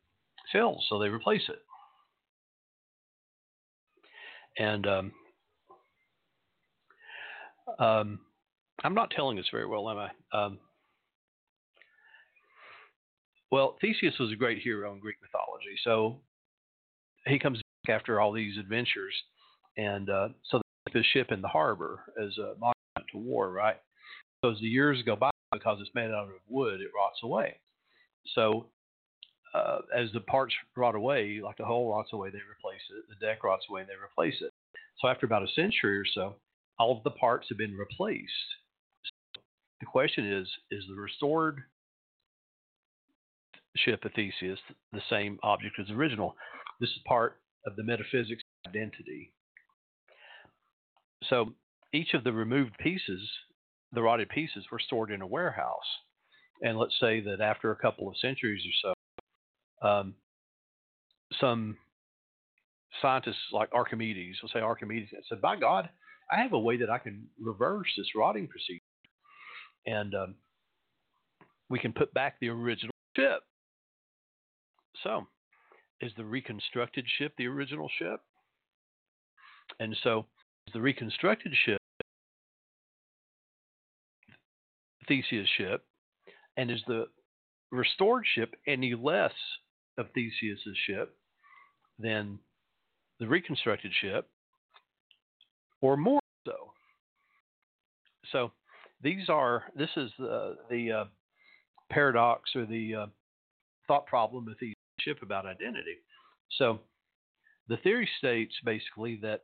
[0.51, 1.60] sails, so they replace it.
[4.58, 5.12] And um,
[7.79, 8.19] um,
[8.84, 10.10] I'm not telling this very well, am I?
[10.38, 10.60] Um,
[13.51, 15.77] well, Theseus was a great hero in Greek mythology.
[15.84, 16.21] So
[17.25, 19.13] he comes back after all these adventures,
[19.77, 20.62] and uh, so
[20.93, 23.77] the ship in the harbor as a monument to war, right?
[24.43, 27.55] So as the years go by, because it's made out of wood, it rots away.
[28.34, 28.67] So
[29.56, 33.06] uh, as the parts rot away, like the hull rots away, they replace it.
[33.10, 34.52] The deck rots away, and they replace it.
[35.00, 36.36] So after about a century or so,
[36.78, 38.32] all of the parts have been replaced.
[39.36, 39.41] So
[39.80, 41.63] the question is: Is the restored
[43.78, 44.60] ship of Theseus
[44.91, 46.36] the same object as the original?
[46.82, 49.32] This is part of the metaphysics of identity.
[51.30, 51.54] So
[51.94, 53.30] each of the removed pieces,
[53.94, 55.88] the rotted pieces, were stored in a warehouse.
[56.62, 58.94] And let's say that after a couple of centuries or so,
[59.81, 60.15] um,
[61.39, 61.77] some
[63.01, 65.89] scientists like Archimedes will say Archimedes said, "By God,
[66.31, 68.81] I have a way that I can reverse this rotting procedure."
[69.85, 70.35] And um,
[71.69, 73.43] we can put back the original ship.
[75.03, 75.27] So,
[76.01, 78.21] is the reconstructed ship the original ship?
[79.79, 80.25] And so,
[80.67, 81.81] is the reconstructed ship
[85.07, 85.83] Theseus' ship?
[86.57, 87.07] And is the
[87.71, 89.33] restored ship any less
[89.97, 91.15] of Theseus' ship
[91.99, 92.39] than
[93.19, 94.27] the reconstructed ship,
[95.81, 96.73] or more so?
[98.31, 98.51] So,
[99.01, 101.05] these are this is the the uh,
[101.89, 103.05] paradox or the uh,
[103.88, 105.97] thought problem with the ship about identity.
[106.58, 106.79] So
[107.67, 109.41] the theory states basically that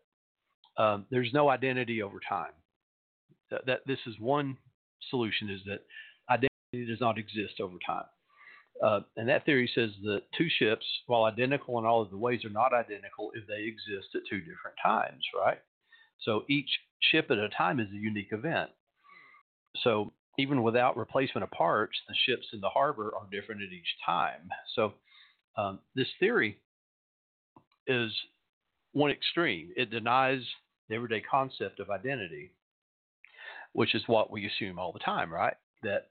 [0.81, 2.53] um, there's no identity over time.
[3.49, 4.57] That, that, this is one
[5.09, 5.81] solution is that
[6.29, 8.05] identity does not exist over time.
[8.83, 12.43] Uh, and that theory says that two ships, while identical in all of the ways,
[12.43, 15.59] are not identical if they exist at two different times, right?
[16.21, 16.69] So each
[17.11, 18.71] ship at a time is a unique event.
[19.83, 23.87] So even without replacement of parts, the ships in the harbor are different at each
[24.05, 24.49] time.
[24.75, 24.93] So
[25.57, 26.57] um, this theory
[27.87, 28.11] is
[28.93, 29.71] one extreme.
[29.75, 30.41] It denies
[30.89, 32.51] the everyday concept of identity,
[33.73, 35.55] which is what we assume all the time, right?
[35.83, 36.07] That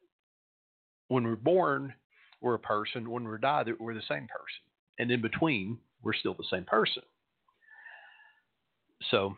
[1.09, 1.95] when we're born,
[2.41, 3.11] we're a person.
[3.11, 4.63] When we die, we're the same person.
[4.99, 7.03] And in between, we're still the same person.
[9.11, 9.35] So,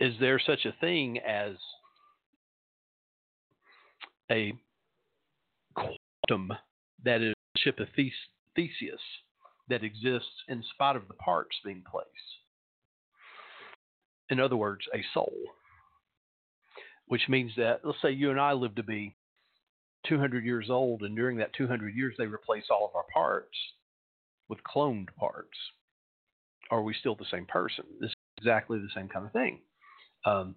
[0.00, 1.56] is there such a thing as
[4.30, 4.52] a
[5.74, 6.52] quantum
[7.04, 9.00] that is ship of Theseus
[9.68, 12.08] that exists in spite of the parts being placed.
[14.30, 15.32] In other words, a soul.
[17.06, 19.14] Which means that, let's say you and I live to be
[20.06, 23.56] 200 years old, and during that 200 years, they replace all of our parts
[24.48, 25.56] with cloned parts.
[26.70, 27.84] Are we still the same person?
[28.00, 29.60] This is exactly the same kind of thing.
[30.24, 30.54] Um,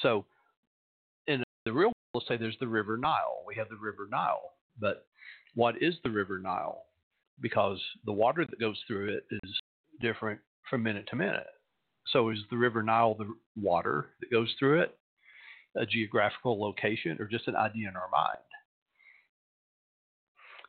[0.00, 0.24] so
[1.26, 3.42] in the real world, let's say there's the River Nile.
[3.46, 5.06] We have the River Nile, but
[5.54, 6.84] what is the River Nile?
[7.40, 9.60] Because the water that goes through it is
[10.00, 11.46] different from minute to minute.
[12.08, 14.98] So is the River Nile the water that goes through it,
[15.76, 18.38] a geographical location, or just an idea in our mind?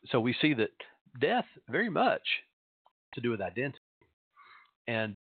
[0.10, 0.72] So we see that
[1.20, 2.22] death very much
[3.14, 3.80] to do with identity.
[4.88, 5.16] And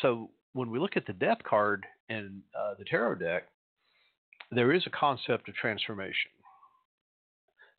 [0.00, 3.44] so when we look at the death card in uh, the tarot deck,
[4.50, 6.30] there is a concept of transformation.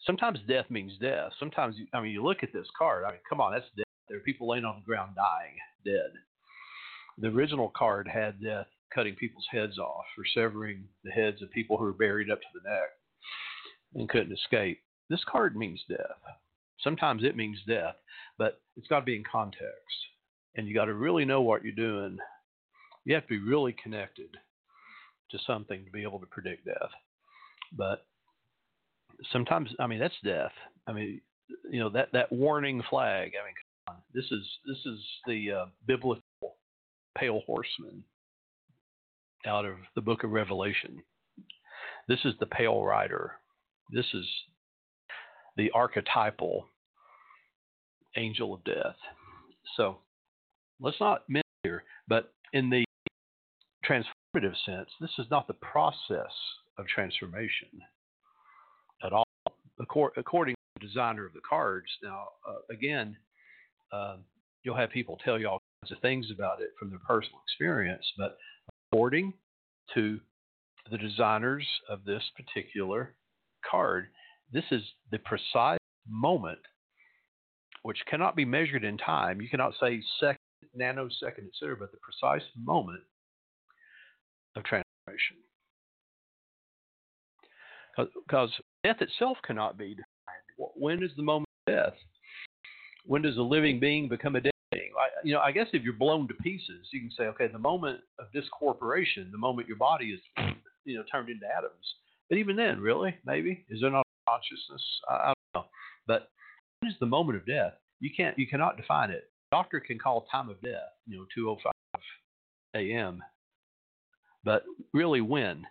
[0.06, 1.32] Sometimes death means death.
[1.40, 3.04] Sometimes, I mean, you look at this card.
[3.04, 3.86] I mean, come on, that's death.
[4.08, 6.12] There are people laying on the ground dying, dead.
[7.18, 11.78] The original card had death cutting people's heads off or severing the heads of people
[11.78, 12.90] who were buried up to the neck
[13.96, 14.80] and couldn't escape.
[15.10, 16.20] This card means death.
[16.82, 17.96] Sometimes it means death,
[18.38, 19.66] but it's got to be in context.
[20.56, 22.18] And you got to really know what you're doing.
[23.06, 24.30] You have to be really connected
[25.32, 26.92] to something to be able to predict death.
[27.74, 28.06] But
[29.32, 30.52] sometimes, I mean, that's death.
[30.88, 31.22] I mean,
[31.70, 33.32] you know that that warning flag.
[33.42, 36.22] I mean, this is this is the uh, biblical
[37.18, 38.04] pale horseman
[39.48, 41.02] out of the book of Revelation.
[42.08, 43.34] This is the pale rider.
[43.92, 44.26] This is
[45.56, 46.68] the archetypal
[48.16, 48.96] angel of death.
[49.76, 49.98] So
[50.80, 52.84] let's not miss here, but in the
[53.86, 56.32] transformative sense, this is not the process
[56.78, 57.70] of transformation
[59.04, 59.24] at all.
[59.80, 63.16] According to the designer of the cards, now, uh, again,
[63.92, 64.18] uh,
[64.64, 68.06] you'll have people tell you all kinds of things about it from their personal experience,
[68.18, 68.38] but
[68.92, 69.34] according
[69.94, 70.20] to
[70.90, 73.16] the designers of this particular
[73.70, 74.08] card,
[74.52, 74.82] this is
[75.12, 75.80] the precise
[76.10, 76.60] moment
[77.84, 79.42] which cannot be measured in time.
[79.42, 80.38] You cannot say second,
[80.78, 83.02] nanosecond, etc., but the precise moment
[84.56, 85.38] of transformation.
[87.98, 88.52] Because
[88.84, 90.74] death itself cannot be defined.
[90.76, 91.94] When is the moment of death?
[93.06, 94.92] When does a living being become a dead being?
[94.98, 97.60] I, you know, I guess if you're blown to pieces, you can say, okay, the
[97.60, 100.20] moment of discorporation, the moment your body is,
[100.86, 101.74] you know, turned into atoms.
[102.30, 104.82] But even then, really, maybe is there not consciousness?
[105.10, 105.70] I, I don't know.
[106.08, 106.30] But
[106.80, 107.74] when is the moment of death?
[108.00, 109.30] You can't, you cannot define it.
[109.52, 111.72] Doctor can call time of death, you know, 2:05
[112.76, 113.24] a.m.
[114.44, 114.64] But
[114.94, 115.66] really, when?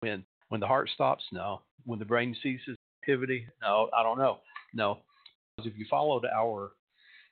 [0.00, 0.24] When?
[0.48, 1.24] When the heart stops?
[1.32, 1.62] No.
[1.84, 3.46] When the brain ceases activity?
[3.60, 4.38] No, I don't know.
[4.72, 4.98] No.
[5.56, 6.72] Because if you followed our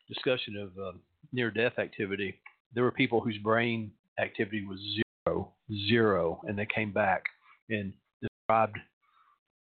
[0.08, 0.96] discussion of uh,
[1.32, 2.38] near death activity,
[2.74, 4.78] there were people whose brain activity was
[5.26, 5.52] zero,
[5.88, 7.22] zero, and they came back
[7.70, 8.78] and described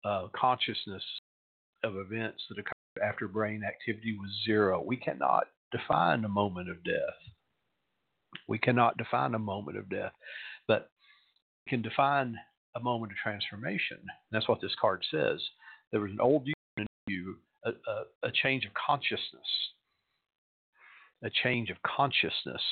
[0.05, 1.03] uh, consciousness
[1.85, 4.83] of events that occurred after brain activity was zero.
[4.85, 7.19] We cannot define a moment of death.
[8.49, 10.13] We cannot define a moment of death
[10.71, 10.89] but
[11.67, 12.37] we can define
[12.77, 13.99] a moment of transformation.
[14.31, 15.41] That's what this card says.
[15.91, 19.51] There was an old you and a new you, a, a, a change of consciousness.
[21.23, 22.63] A change of consciousness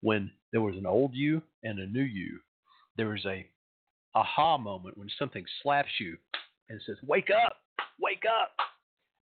[0.00, 2.38] when there was an old you and a new you.
[2.96, 3.46] There was a
[4.14, 6.16] aha moment when something slaps you
[6.68, 7.56] and says, Wake up,
[8.00, 8.52] wake up.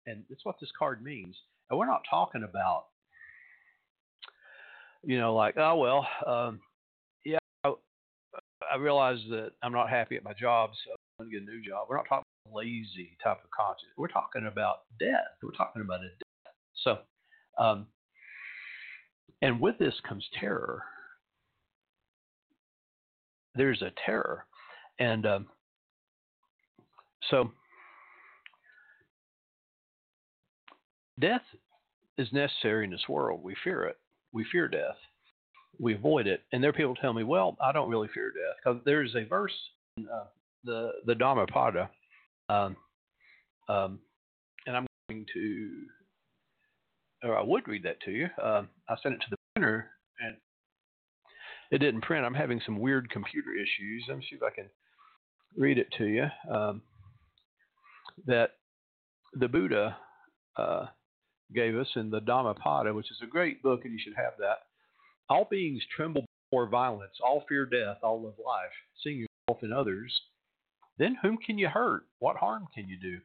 [0.07, 1.37] And that's what this card means.
[1.71, 2.87] And we're not talking about,
[5.05, 6.61] you know, like, oh, well, um,
[7.25, 7.73] yeah, I,
[8.73, 11.57] I realize that I'm not happy at my job, so I'm going to get a
[11.57, 11.87] new job.
[11.89, 13.93] We're not talking lazy type of conscience.
[13.97, 15.39] We're talking about death.
[15.43, 16.55] We're talking about a death.
[16.83, 16.99] So,
[17.63, 17.87] um,
[19.43, 20.83] and with this comes terror.
[23.55, 24.47] There's a terror.
[24.99, 25.47] And um,
[27.31, 27.51] so,
[31.21, 31.43] death
[32.19, 33.43] is necessary in this world.
[33.43, 33.99] We fear it.
[34.33, 34.97] We fear death.
[35.79, 36.43] We avoid it.
[36.53, 38.57] And there are people tell me, well, I don't really fear death.
[38.65, 39.53] Because there's a verse
[39.97, 40.25] in uh,
[40.65, 41.91] the, the Dhammapada,
[42.49, 42.77] um,
[43.69, 43.99] um,
[44.67, 45.71] and I'm going to,
[47.23, 48.29] or I would read that to you.
[48.43, 50.37] Uh, I sent it to the printer, and
[51.71, 52.25] it didn't print.
[52.25, 54.05] I'm having some weird computer issues.
[54.09, 54.69] Let me see if I can
[55.57, 56.27] read it to you.
[56.51, 56.83] Um,
[58.27, 58.51] that
[59.35, 59.97] the Buddha
[60.57, 60.87] uh,
[61.55, 64.59] gave us in the Dhammapada, which is a great book, and you should have that.
[65.29, 69.19] All beings tremble before violence, all fear death, all love life, seeing
[69.49, 70.13] yourself in others.
[70.99, 72.05] Then whom can you hurt?
[72.19, 73.19] What harm can you do?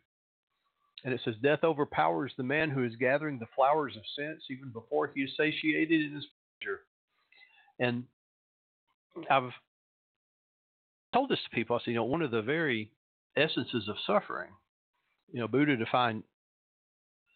[1.03, 4.69] And it says, Death overpowers the man who is gathering the flowers of sense even
[4.69, 6.25] before he is satiated in his
[6.59, 6.81] pleasure.
[7.79, 8.03] And
[9.29, 9.51] I've
[11.13, 11.75] told this to people.
[11.75, 12.91] I said, you know, one of the very
[13.35, 14.49] essences of suffering,
[15.31, 16.23] you know, Buddha defined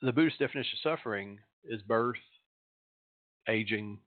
[0.02, 2.18] the Buddhist definition of suffering is birth,
[3.48, 4.00] aging,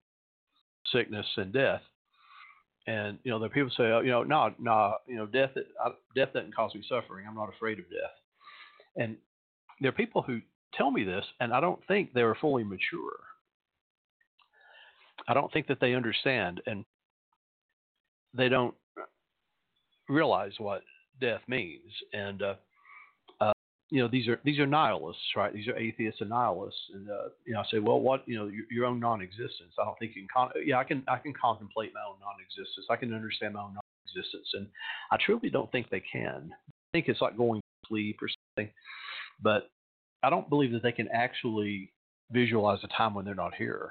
[0.93, 1.83] sickness, and death.
[2.87, 5.51] And you know, there are people say, oh, you know, no, no, you know, death,
[6.15, 7.27] death doesn't cause me suffering.
[7.29, 8.11] I'm not afraid of death.
[8.97, 9.17] And
[9.81, 10.41] there are people who
[10.75, 13.19] tell me this, and I don't think they're fully mature.
[15.29, 16.85] I don't think that they understand, and
[18.35, 18.75] they don't
[20.09, 20.83] realize what
[21.21, 21.93] death means.
[22.13, 22.55] And uh,
[23.41, 23.53] uh,
[23.91, 25.53] you know, these are these are nihilists, right?
[25.53, 26.81] These are atheists and nihilists.
[26.93, 29.73] And uh, you know, I say, well, what you know, your, your own non-existence.
[29.81, 30.29] I don't think you can.
[30.35, 31.03] Con- yeah, I can.
[31.09, 32.87] I can contemplate my own non-existence.
[32.91, 34.67] I can understand my own non-existence, and
[35.11, 36.51] I truly don't think they can.
[36.53, 38.73] I think it's like going to sleep or something,
[39.43, 39.71] but
[40.23, 41.93] I don't believe that they can actually
[42.31, 43.91] visualize a time when they're not here.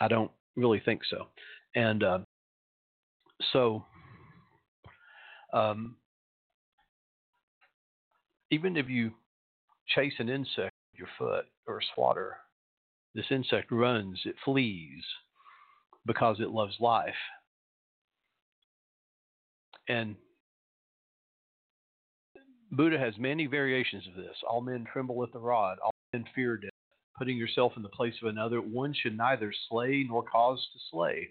[0.00, 1.26] I don't really think so.
[1.74, 2.18] And uh,
[3.52, 3.84] so
[5.52, 5.96] um,
[8.50, 9.12] even if you
[9.88, 12.36] chase an insect with your foot or a swatter,
[13.14, 15.02] this insect runs, it flees
[16.06, 17.14] because it loves life.
[19.88, 20.16] And
[22.72, 24.36] Buddha has many variations of this.
[24.48, 26.70] All men tremble at the rod, all men fear death.
[27.18, 31.30] Putting yourself in the place of another, one should neither slay nor cause to slay.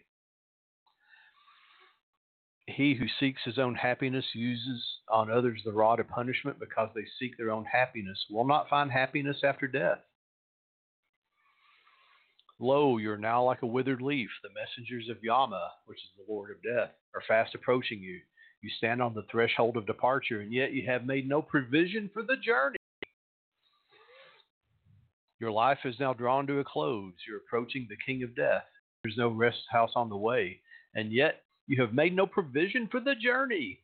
[2.67, 7.05] He who seeks his own happiness uses on others the rod of punishment because they
[7.17, 9.99] seek their own happiness, will not find happiness after death.
[12.59, 14.29] Lo, you are now like a withered leaf.
[14.43, 18.19] The messengers of Yama, which is the Lord of Death, are fast approaching you.
[18.62, 22.24] You stand on the threshold of departure, and yet you have made no provision for
[22.24, 22.76] the journey.
[25.39, 27.14] Your life is now drawn to a close.
[27.26, 28.66] You're approaching the King of Death.
[29.03, 30.60] There's no rest house on the way,
[30.95, 33.80] and yet you have made no provision for the journey.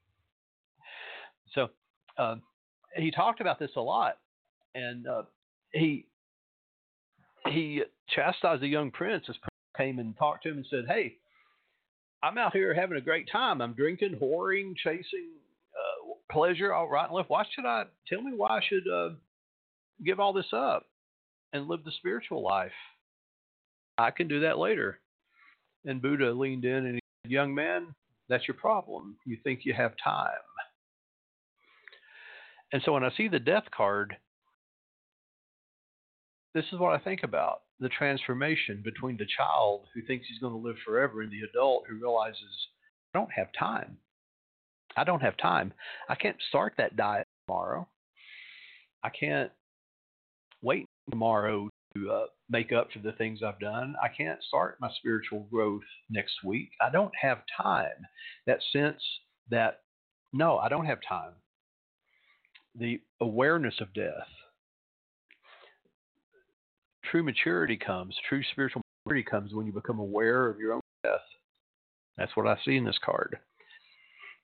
[1.53, 1.69] So
[2.17, 2.35] uh,
[2.97, 4.17] he talked about this a lot,
[4.73, 5.23] and uh,
[5.71, 6.07] he
[7.47, 9.35] he chastised the young prince as
[9.77, 11.15] came and talked to him and said, "Hey,
[12.23, 13.61] I'm out here having a great time.
[13.61, 15.29] I'm drinking, whoring, chasing
[15.75, 17.29] uh, pleasure all right and left.
[17.29, 17.83] Why should I?
[18.07, 19.09] Tell me why I should uh,
[20.03, 20.85] give all this up
[21.53, 22.71] and live the spiritual life.
[23.97, 24.99] I can do that later."
[25.85, 27.93] And Buddha leaned in and he said, Young man,
[28.27, 29.17] that's your problem.
[29.25, 30.31] You think you have time.
[32.73, 34.17] And so when I see the death card,
[36.53, 40.53] this is what I think about the transformation between the child who thinks he's going
[40.53, 42.67] to live forever and the adult who realizes,
[43.13, 43.97] I don't have time.
[44.97, 45.73] I don't have time.
[46.07, 47.87] I can't start that diet tomorrow.
[49.03, 49.51] I can't
[50.61, 53.95] wait tomorrow to uh, make up for the things I've done.
[54.01, 56.69] I can't start my spiritual growth next week.
[56.81, 58.07] I don't have time.
[58.47, 59.01] That sense
[59.49, 59.81] that,
[60.33, 61.33] no, I don't have time.
[62.77, 64.27] The awareness of death.
[67.11, 71.19] True maturity comes, true spiritual maturity comes when you become aware of your own death.
[72.17, 73.37] That's what I see in this card.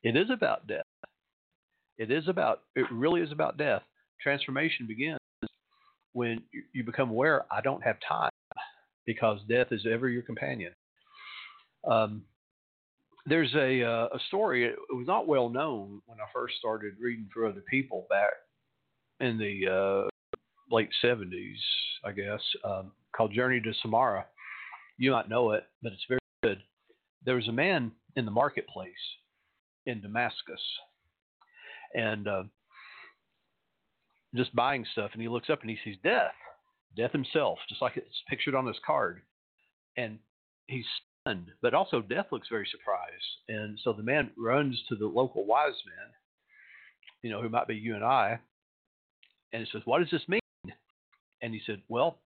[0.03, 0.83] It is about death.
[1.97, 3.83] It is about, it really is about death.
[4.21, 5.17] Transformation begins
[6.13, 6.41] when
[6.73, 8.31] you become aware, I don't have time
[9.05, 10.73] because death is ever your companion.
[11.89, 12.23] Um,
[13.25, 17.29] there's a, uh, a story, it was not well known when I first started reading
[17.33, 18.31] for other people back
[19.19, 20.10] in the uh,
[20.71, 21.57] late 70s,
[22.03, 24.23] I guess, um, called Journey to Samarra.
[24.97, 26.61] You might know it, but it's very good.
[27.25, 28.93] There was a man in the marketplace
[29.85, 30.61] in Damascus,
[31.93, 32.43] and uh,
[34.35, 36.33] just buying stuff, and he looks up and he sees death,
[36.95, 39.21] death himself, just like it's pictured on this card,
[39.97, 40.19] and
[40.67, 40.85] he's
[41.23, 43.13] stunned, but also death looks very surprised,
[43.49, 46.13] and so the man runs to the local wise men,
[47.23, 48.39] you know, who might be you and I,
[49.53, 50.41] and he says, "What does this mean?"
[51.41, 52.19] And he said, "Well,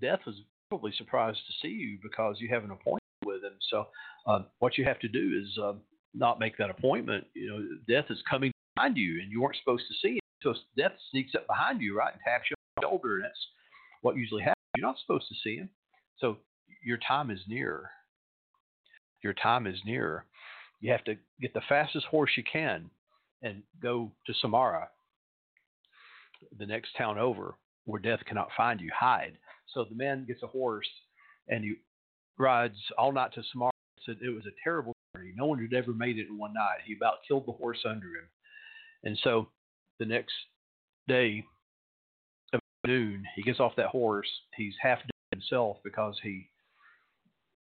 [0.00, 0.36] death was
[0.72, 3.52] probably surprised to see you because you have an appointment with him.
[3.70, 3.88] So
[4.26, 5.80] um, what you have to do is um,
[6.14, 7.24] not make that appointment.
[7.34, 10.22] You know, death is coming behind you, and you weren't supposed to see it.
[10.42, 13.46] So death sneaks up behind you, right, and taps you on the shoulder, and that's
[14.00, 14.56] what usually happens.
[14.76, 15.68] You're not supposed to see him.
[16.18, 16.38] So
[16.82, 17.90] your time is near.
[19.22, 20.24] Your time is near.
[20.80, 22.90] You have to get the fastest horse you can
[23.42, 24.86] and go to Samarra,
[26.58, 27.54] the next town over,
[27.84, 28.90] where death cannot find you.
[28.94, 29.38] Hide.
[29.72, 30.88] So the man gets a horse
[31.48, 31.74] and he
[32.38, 33.70] rides all night to Samarra.
[34.04, 35.32] Said it was a terrible journey.
[35.36, 36.80] No one had ever made it in one night.
[36.84, 38.28] He about killed the horse under him.
[39.04, 39.48] And so
[40.00, 40.34] the next
[41.06, 41.44] day,
[42.52, 44.28] about noon, he gets off that horse.
[44.56, 46.48] He's half dead himself because he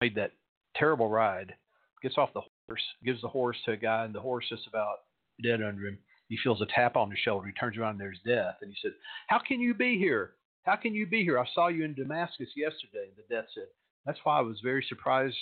[0.01, 0.33] made that
[0.75, 1.55] terrible ride.
[2.03, 4.97] Gets off the horse, gives the horse to a guy, and the horse is about
[5.43, 5.99] dead under him.
[6.29, 7.47] He feels a tap on his shoulder.
[7.47, 8.57] He turns around and there's death.
[8.63, 8.93] And he said,
[9.29, 10.33] How can you be here?
[10.65, 11.39] How can you be here?
[11.39, 13.09] I saw you in Damascus yesterday.
[13.09, 13.67] And The death said,
[14.05, 15.37] That's why I was very surprised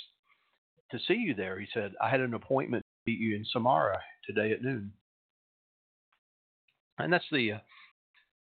[0.91, 1.59] to see you there.
[1.59, 4.93] He said, I had an appointment to meet you in Samarra today at noon.
[6.99, 7.59] And that's the, uh,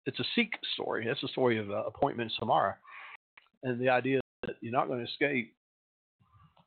[0.05, 1.07] it's a Sikh story.
[1.07, 2.75] That's the story of uh, appointment in Samarra.
[3.63, 5.55] And the idea that you're not going to escape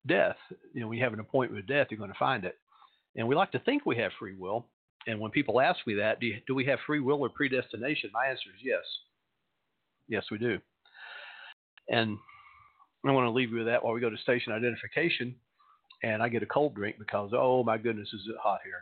[0.08, 0.38] death.
[0.74, 2.58] You know, when you have an appointment with death, you're going to find it.
[3.16, 4.68] And we like to think we have free will.
[5.08, 8.10] And when people ask me that, do, you, do we have free will or predestination?
[8.14, 8.84] My answer is yes.
[10.08, 10.60] Yes, we do.
[11.89, 12.18] And
[13.06, 15.36] I want to leave you with that while we go to station identification
[16.03, 18.82] and I get a cold drink because, oh my goodness, is it hot here.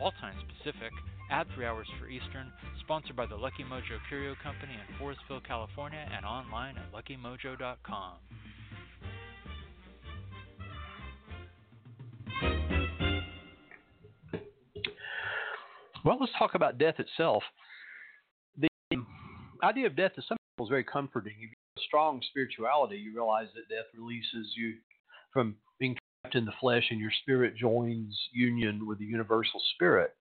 [0.00, 0.92] All times Pacific,
[1.30, 6.06] add 3 hours for Eastern, sponsored by the Lucky Mojo Curio Company in Forestville, California,
[6.14, 8.18] and online at luckymojo.com.
[16.04, 17.42] Well, let's talk about death itself.
[18.58, 18.68] The
[19.62, 21.32] idea of death to some people is very comforting.
[21.36, 24.74] If you have a strong spirituality, you realize that death releases you
[25.32, 25.96] from being
[26.32, 30.14] in the flesh and your spirit joins union with the universal spirit.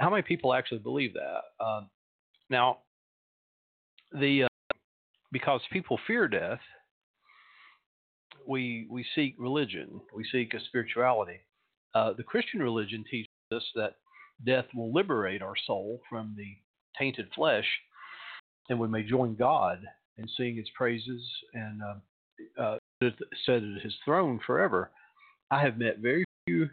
[0.00, 1.64] How many people actually believe that?
[1.64, 1.82] Uh,
[2.50, 2.78] now,
[4.12, 4.48] the uh,
[5.32, 6.60] because people fear death,
[8.46, 11.40] we we seek religion, we seek a spirituality.
[11.94, 13.94] Uh, the Christian religion teaches us that
[14.44, 16.56] death will liberate our soul from the
[16.98, 17.66] tainted flesh,
[18.68, 19.80] and we may join God
[20.18, 21.22] in singing His praises
[21.54, 21.80] and
[23.02, 24.90] uh, at His throne forever.
[25.50, 26.68] I have met very few,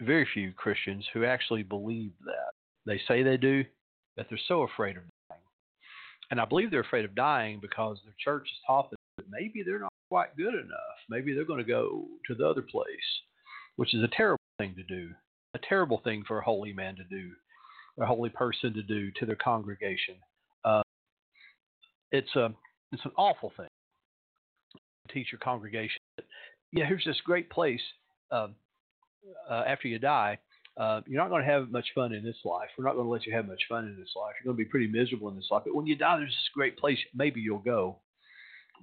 [0.00, 2.52] very few Christians who actually believe that.
[2.86, 3.64] They say they do,
[4.16, 5.40] but they're so afraid of dying.
[6.30, 9.62] And I believe they're afraid of dying because their church has taught them that maybe
[9.62, 10.98] they're not quite good enough.
[11.08, 12.86] Maybe they're going to go to the other place,
[13.76, 15.10] which is a terrible thing to do
[15.54, 17.30] a terrible thing for a holy man to do,
[18.00, 20.14] a holy person to do to their congregation.
[20.64, 20.82] Uh,
[22.12, 22.52] it's a
[22.92, 23.68] it's an awful thing.
[25.12, 26.00] Teach your congregation
[26.72, 27.80] yeah, here's this great place.
[28.30, 28.48] Uh,
[29.50, 30.38] uh, after you die,
[30.76, 32.68] uh, you're not going to have much fun in this life.
[32.78, 34.34] We're not going to let you have much fun in this life.
[34.38, 35.62] You're going to be pretty miserable in this life.
[35.64, 36.98] But when you die, there's this great place.
[37.14, 37.96] Maybe you'll go,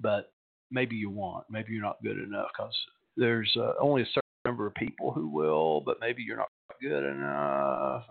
[0.02, 0.34] but
[0.70, 1.46] maybe you won't.
[1.50, 2.76] Maybe you're not good enough because
[3.16, 6.50] there's uh, only a certain number of people who will, but maybe you're not
[6.82, 8.04] good enough.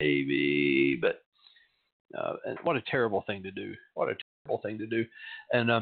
[0.00, 1.22] Maybe, but
[2.16, 3.74] uh, and what a terrible thing to do.
[3.94, 5.04] What a terrible thing to do.
[5.52, 5.80] And uh,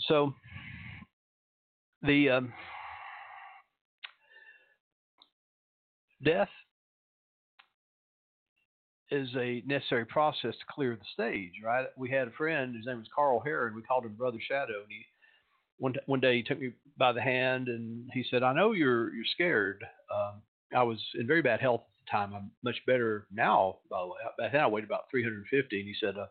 [0.00, 0.34] so
[2.02, 2.52] the um,
[6.24, 6.48] death
[9.10, 11.86] is a necessary process to clear the stage, right?
[11.96, 13.74] We had a friend, his name was Carl Heron.
[13.74, 14.80] We called him Brother Shadow.
[14.82, 15.04] And he,
[15.78, 19.14] one, one day he took me by the hand and he said, I know you're,
[19.14, 19.84] you're scared.
[20.12, 20.42] Um,
[20.74, 22.34] I was in very bad health at the time.
[22.34, 24.16] I'm much better now, by the way.
[24.38, 25.78] Back then I weighed about 350.
[25.78, 26.26] And he said, uh,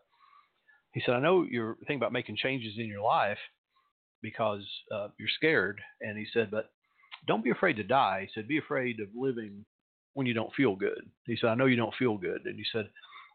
[0.94, 3.38] he said, I know you're thinking about making changes in your life
[4.22, 4.62] because
[4.94, 5.80] uh, you're scared.
[6.00, 6.70] And he said, but
[7.26, 8.22] don't be afraid to die.
[8.22, 9.64] He said, be afraid of living
[10.14, 11.10] when you don't feel good.
[11.26, 12.42] He said, I know you don't feel good.
[12.46, 12.88] And he said,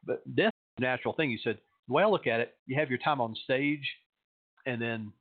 [0.06, 1.30] but death is a natural thing.
[1.30, 3.88] He said, the way I look at it, you have your time on stage,
[4.66, 5.12] and then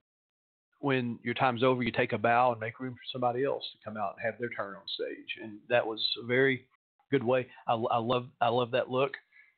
[0.80, 3.84] when your time's over, you take a bow and make room for somebody else to
[3.84, 5.42] come out and have their turn on stage.
[5.42, 6.66] And that was a very
[7.10, 7.48] good way.
[7.66, 9.12] I, I love I love that look.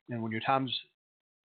[0.09, 0.75] And when your time's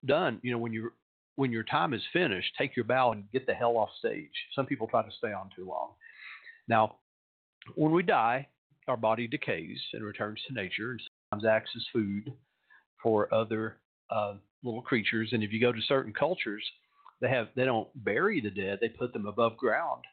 [0.07, 0.93] done, you know, when you
[1.37, 4.30] when your time is finished, take your bow and get the hell off stage.
[4.55, 5.91] Some people try to stay on too long.
[6.66, 6.97] Now,
[7.74, 8.49] when we die,
[8.89, 12.32] our body decays and returns to nature and sometimes acts as food
[13.03, 13.76] for other
[14.11, 15.30] uh, little creatures.
[15.32, 16.64] And if you go to certain cultures,
[17.20, 20.05] they have they don't bury the dead; they put them above ground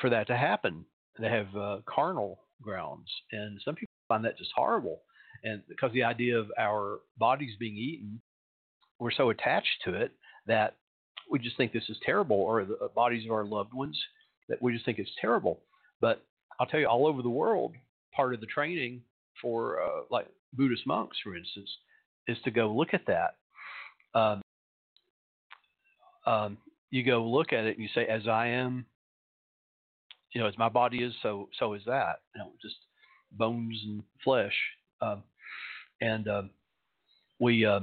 [0.00, 0.84] for that to happen.
[1.18, 5.02] They have uh, charnel grounds, and some people find that just horrible.
[5.42, 8.20] And because the idea of our bodies being eaten,
[9.00, 10.12] we're so attached to it
[10.46, 10.76] that
[11.30, 13.98] we just think this is terrible, or the bodies of our loved ones
[14.48, 15.60] that we just think it's terrible.
[16.00, 16.22] But
[16.58, 17.72] I'll tell you, all over the world,
[18.14, 19.02] part of the training
[19.40, 21.70] for uh, like Buddhist monks, for instance,
[22.28, 23.36] is to go look at that.
[24.18, 24.42] Um,
[26.26, 26.58] um,
[26.90, 28.84] you go look at it and you say, "As I am,
[30.32, 32.76] you know, as my body is, so so is that." You know, just
[33.32, 34.54] bones and flesh.
[35.00, 35.22] Um,
[36.00, 36.50] and um,
[37.38, 37.80] we uh,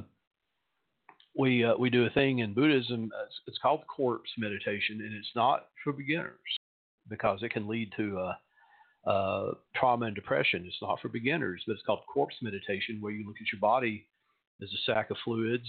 [1.38, 3.12] we uh, we do a thing in Buddhism.
[3.16, 6.40] Uh, it's, it's, called corpse meditation, and it's not for beginners
[7.10, 10.64] because it can lead to uh, uh, trauma and depression.
[10.66, 14.08] It's not for beginners, but it's called corpse meditation, where you look at your body
[14.62, 15.68] as a sack of fluids,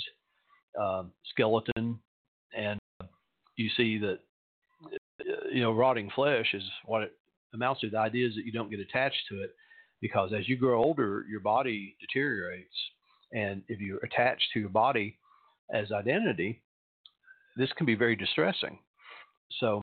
[0.81, 1.99] um, skeleton,
[2.57, 2.81] and
[3.57, 4.19] you see that
[4.87, 7.13] uh, you know rotting flesh is what it
[7.53, 7.91] amounts to.
[7.91, 9.55] The idea is that you don't get attached to it
[10.01, 12.75] because as you grow older, your body deteriorates,
[13.35, 15.19] and if you're attached to your body
[15.73, 16.63] as identity,
[17.57, 18.79] this can be very distressing.
[19.61, 19.83] So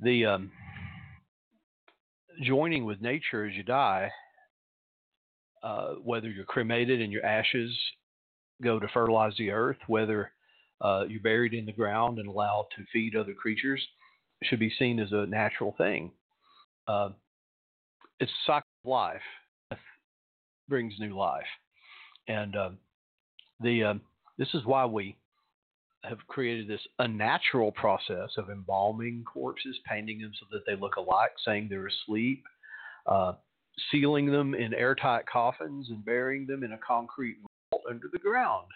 [0.00, 0.50] the um,
[2.42, 4.10] joining with nature as you die,
[5.62, 7.76] uh, whether you're cremated and your ashes
[8.62, 10.32] go to fertilize the earth, whether
[10.80, 13.84] uh, you're buried in the ground and allowed to feed other creatures,
[14.44, 16.12] should be seen as a natural thing.
[16.86, 17.10] Uh,
[18.20, 19.20] it's a cycle of life.
[20.68, 21.46] Brings new life,
[22.28, 22.78] and um,
[23.62, 24.00] the um,
[24.38, 25.16] this is why we
[26.04, 31.32] have created this unnatural process of embalming corpses, painting them so that they look alike,
[31.44, 32.44] saying they're asleep,
[33.06, 33.32] uh,
[33.90, 37.36] sealing them in airtight coffins, and burying them in a concrete
[37.72, 38.66] vault under the ground.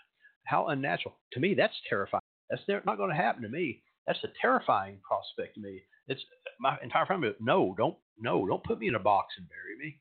[0.44, 1.14] How unnatural.
[1.34, 2.22] To me, that's terrifying.
[2.50, 3.82] That's not going to happen to me.
[4.06, 5.80] That's a terrifying prospect to me.
[6.08, 6.20] It's
[6.58, 7.30] my entire family.
[7.40, 10.00] No, don't, no, don't put me in a box and bury me.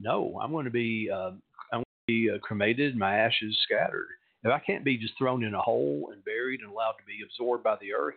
[0.00, 1.32] No, I'm going to be, uh,
[1.72, 4.08] I'm going to be uh, cremated, my ashes scattered
[4.44, 7.20] if I can't be just thrown in a hole and buried and allowed to be
[7.24, 8.16] absorbed by the earth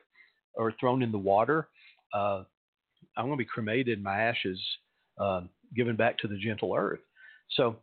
[0.53, 1.67] or thrown in the water,
[2.13, 2.43] uh,
[3.15, 4.59] I'm going to be cremated, my ashes
[5.19, 6.99] um, given back to the gentle earth.
[7.51, 7.78] So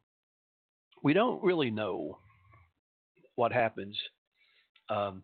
[1.03, 2.19] we don't really know
[3.37, 3.97] what happens
[4.89, 5.23] um,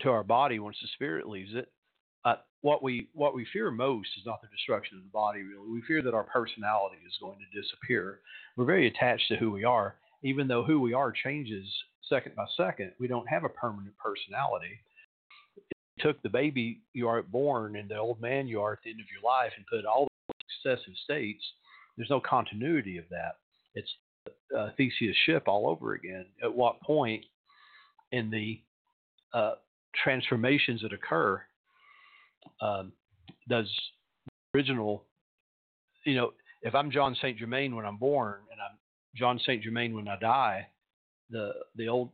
[0.00, 1.70] to our body once the spirit leaves it.
[2.24, 5.42] Uh, what we what we fear most is not the destruction of the body.
[5.42, 8.20] Really, we fear that our personality is going to disappear.
[8.56, 11.66] We're very attached to who we are, even though who we are changes
[12.08, 14.78] second by second, we don't have a permanent personality.
[15.56, 15.64] If
[15.96, 18.90] you took the baby you are born and the old man you are at the
[18.90, 21.42] end of your life and put all the successive states,
[21.96, 23.36] there's no continuity of that.
[23.74, 23.90] It's
[24.56, 26.26] uh, Theseus ship all over again.
[26.42, 27.24] At what point
[28.12, 28.60] in the
[29.34, 29.54] uh,
[30.02, 31.42] transformations that occur
[32.60, 32.92] um,
[33.48, 33.68] does
[34.54, 35.04] original,
[36.04, 37.38] you know, if I'm Jon St.
[37.38, 38.78] Germain when I'm born and I'm
[39.14, 39.62] Jon St.
[39.62, 40.68] Germain when I die,
[41.30, 42.10] the the old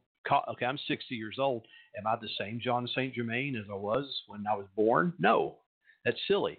[0.51, 1.67] okay, I'm 60 years old.
[1.97, 3.15] Am I the same Jon St.
[3.15, 5.13] Germain as I was when I was born?
[5.19, 5.57] No,
[6.05, 6.59] that's silly.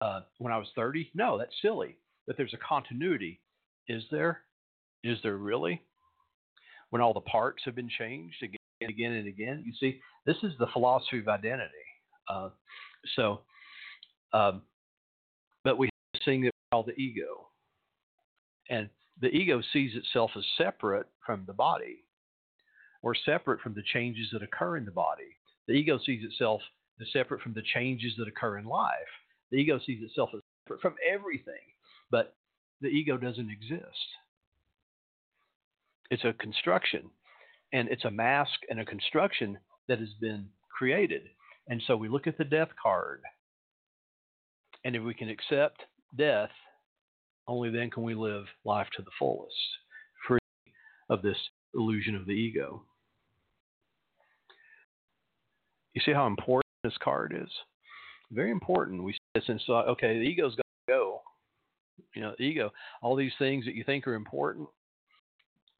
[0.00, 1.10] Uh, when I was 30?
[1.14, 1.96] No, that's silly.
[2.26, 3.40] But there's a continuity.
[3.88, 4.42] Is there?
[5.02, 5.82] Is there really?
[6.90, 9.64] When all the parts have been changed again and again and again?
[9.66, 11.72] You see, this is the philosophy of identity.
[12.28, 12.50] Uh,
[13.16, 13.40] so,
[14.32, 14.62] um,
[15.64, 15.88] but we
[16.24, 17.48] thing that we call the ego.
[18.70, 18.88] And
[19.20, 22.04] the ego sees itself as separate from the body
[23.02, 25.36] or separate from the changes that occur in the body.
[25.66, 26.60] The ego sees itself
[27.00, 28.92] as separate from the changes that occur in life.
[29.50, 31.54] The ego sees itself as separate from everything.
[32.10, 32.34] But
[32.80, 33.82] the ego doesn't exist.
[36.10, 37.10] It's a construction,
[37.72, 39.58] and it's a mask and a construction
[39.88, 41.22] that has been created.
[41.68, 43.20] And so we look at the death card,
[44.84, 45.82] and if we can accept
[46.16, 46.50] death,
[47.48, 49.56] only then can we live life to the fullest,
[50.26, 50.38] free
[51.08, 51.36] of this
[51.74, 52.82] illusion of the ego.
[55.94, 57.50] You see how important this card is?
[58.30, 59.02] Very important.
[59.02, 61.22] We see this so okay, the ego's got to go.
[62.14, 62.70] You know, the ego,
[63.02, 64.68] all these things that you think are important,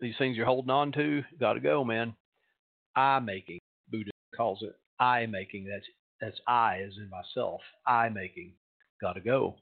[0.00, 2.14] these things you're holding on to, got to go, man.
[2.96, 3.60] I making,
[3.90, 5.64] Buddha calls it I making.
[5.64, 5.86] That's
[6.20, 7.60] that's I as in myself.
[7.86, 8.52] I making,
[9.00, 9.56] got to go.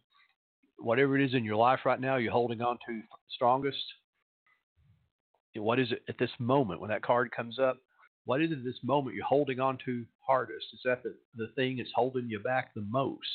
[0.79, 3.01] Whatever it is in your life right now, you're holding on to
[3.31, 3.83] strongest.
[5.55, 7.79] What is it at this moment when that card comes up?
[8.27, 10.67] What is it at this moment you're holding on to hardest?
[10.75, 13.27] Is that the, the thing that's holding you back the most?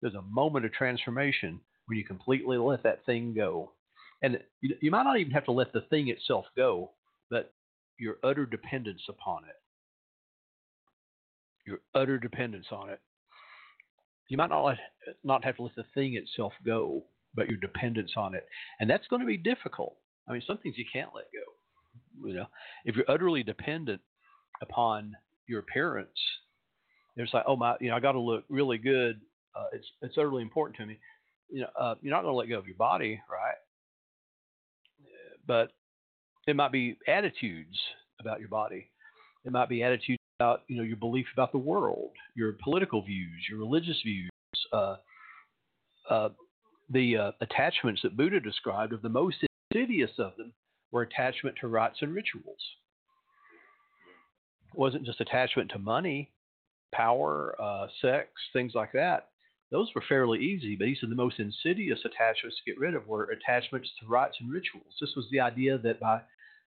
[0.00, 3.72] There's a moment of transformation when you completely let that thing go.
[4.22, 6.92] And you, you might not even have to let the thing itself go,
[7.30, 7.52] but
[7.98, 9.56] your utter dependence upon it.
[11.66, 13.00] Your utter dependence on it.
[14.28, 14.76] You might not
[15.24, 17.04] not have to let the thing itself go,
[17.34, 18.46] but your dependence on it,
[18.80, 19.96] and that's going to be difficult.
[20.28, 22.28] I mean, some things you can't let go.
[22.28, 22.46] You know,
[22.84, 24.00] if you're utterly dependent
[24.62, 25.14] upon
[25.46, 26.18] your appearance,
[27.16, 29.20] it's like, oh my, you know, I got to look really good.
[29.54, 30.98] Uh, it's it's utterly important to me.
[31.48, 33.54] You know, uh, you're not going to let go of your body, right?
[35.46, 35.70] but
[36.46, 37.78] it might be attitudes
[38.20, 38.90] about your body.
[39.44, 43.46] It might be attitudes about you know your belief about the world, your political views,
[43.48, 44.30] your religious views,
[44.72, 44.96] uh,
[46.10, 46.28] uh,
[46.90, 48.92] the uh, attachments that Buddha described.
[48.92, 49.36] Of the most
[49.72, 50.52] insidious of them
[50.92, 52.60] were attachment to rites and rituals.
[54.72, 56.30] It wasn't just attachment to money,
[56.94, 59.28] power, uh, sex, things like that
[59.70, 63.06] those were fairly easy, but he said the most insidious attachments to get rid of
[63.08, 64.94] were attachments to rites and rituals.
[65.00, 66.20] This was the idea that by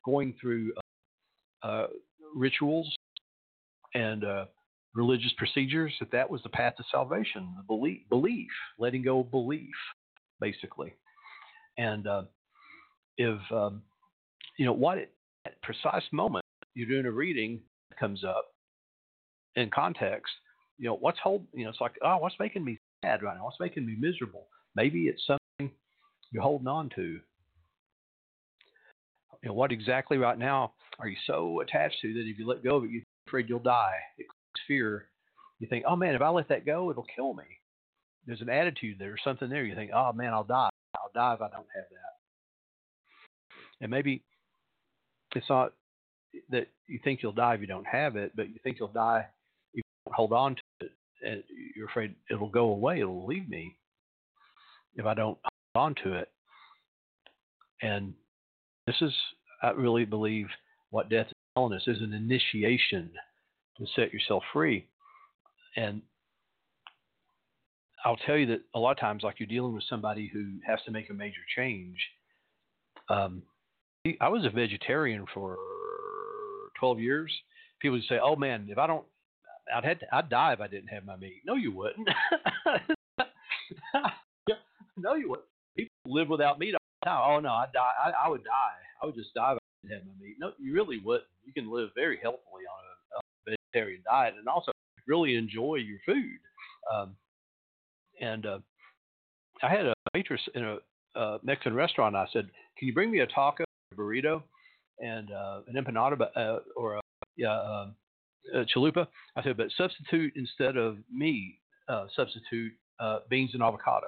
[0.04, 0.74] going through
[1.64, 1.88] uh, uh,
[2.36, 2.94] rituals
[3.94, 4.46] and uh,
[4.94, 9.32] religious procedures, that that was the path to salvation, the belief, belief letting go of
[9.32, 9.76] belief,
[10.40, 10.94] basically.
[11.78, 12.24] And uh,
[13.18, 13.82] if, um,
[14.58, 17.62] you know, what at precise moment you're doing a reading
[18.00, 18.46] comes up
[19.56, 20.34] in context,
[20.78, 23.46] you know, what's hold, you know, it's like, oh, what's making me sad right now?
[23.46, 24.48] What's making me miserable?
[24.76, 25.74] Maybe it's something
[26.32, 27.20] you're holding on to.
[29.42, 32.64] You know, what exactly right now are you so attached to that if you let
[32.64, 33.96] go of it, you're afraid you'll die?
[34.18, 34.30] It's
[34.68, 35.06] fear.
[35.60, 37.44] You think, oh man, if I let that go, it'll kill me.
[38.26, 39.64] There's an attitude there, something there.
[39.64, 40.70] You think, oh man, I'll die.
[40.96, 42.16] I'll die if I don't have that.
[43.82, 44.24] And maybe
[45.36, 45.74] it's not
[46.50, 49.26] that you think you'll die if you don't have it, but you think you'll die
[49.74, 50.92] if you don't hold on to it
[51.26, 51.44] and
[51.76, 53.76] you're afraid it'll go away, it'll leave me
[54.96, 55.38] if I don't
[55.76, 56.30] hold on to it.
[57.82, 58.14] And
[58.88, 59.14] this is,
[59.62, 60.48] I really believe,
[60.92, 61.28] what death
[61.68, 63.12] is is an initiation
[63.78, 64.88] to set yourself free.
[65.76, 66.02] And
[68.06, 70.80] I'll tell you that a lot of times, like you're dealing with somebody who has
[70.86, 71.98] to make a major change.
[73.10, 73.44] Um,
[74.22, 75.58] I was a vegetarian for
[76.80, 77.32] 12 years.
[77.82, 79.06] People would say, "Oh man, if I don't
[79.74, 81.42] I'd had to, I'd die if I didn't have my meat.
[81.46, 82.08] No, you wouldn't.
[84.98, 85.48] no, you wouldn't.
[85.78, 87.22] People live without meat all the time.
[87.26, 87.92] Oh no, I'd die.
[88.04, 88.80] I, I would die.
[89.02, 91.28] I would just die No, you really wouldn't.
[91.46, 92.84] You can live very healthily on
[93.16, 94.72] a, a vegetarian diet and also
[95.08, 96.40] really enjoy your food.
[96.94, 97.16] Um,
[98.22, 98.60] and uh,
[99.64, 100.78] I had a waitress in a
[101.16, 102.16] uh, Mexican restaurant.
[102.16, 104.44] I said, "Can you bring me a taco, a burrito,
[105.00, 107.02] and uh, an empanada, uh, or a
[107.38, 107.52] yeah,
[108.54, 109.08] uh, chalupa.
[109.36, 114.08] I said, but substitute instead of meat, uh, substitute uh, beans and avocado.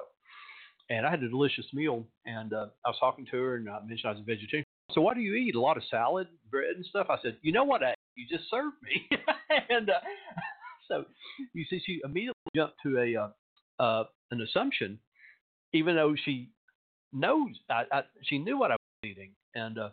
[0.90, 3.80] And I had a delicious meal, and uh, I was talking to her, and I
[3.80, 4.66] mentioned I was a vegetarian.
[4.94, 5.56] So what do you eat?
[5.56, 7.08] A lot of salad, bread, and stuff.
[7.10, 7.84] I said, you know what?
[7.84, 9.08] I, you just served me,
[9.70, 9.94] and uh,
[10.88, 11.06] so
[11.54, 15.00] you see, she immediately jumped to a uh, uh, an assumption,
[15.74, 16.50] even though she
[17.14, 19.90] knows I, I, she knew what I was eating, and uh,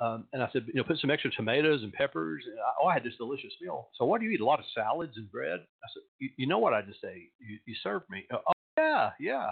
[0.00, 2.42] um, and I said, you know, put some extra tomatoes and peppers.
[2.46, 3.88] And I, oh, I had this delicious meal.
[3.96, 4.40] So what do you eat?
[4.40, 5.60] A lot of salads and bread.
[5.60, 7.30] I said, you, you know what I just ate?
[7.38, 8.26] You, you served me.
[8.32, 9.50] Oh yeah, yeah.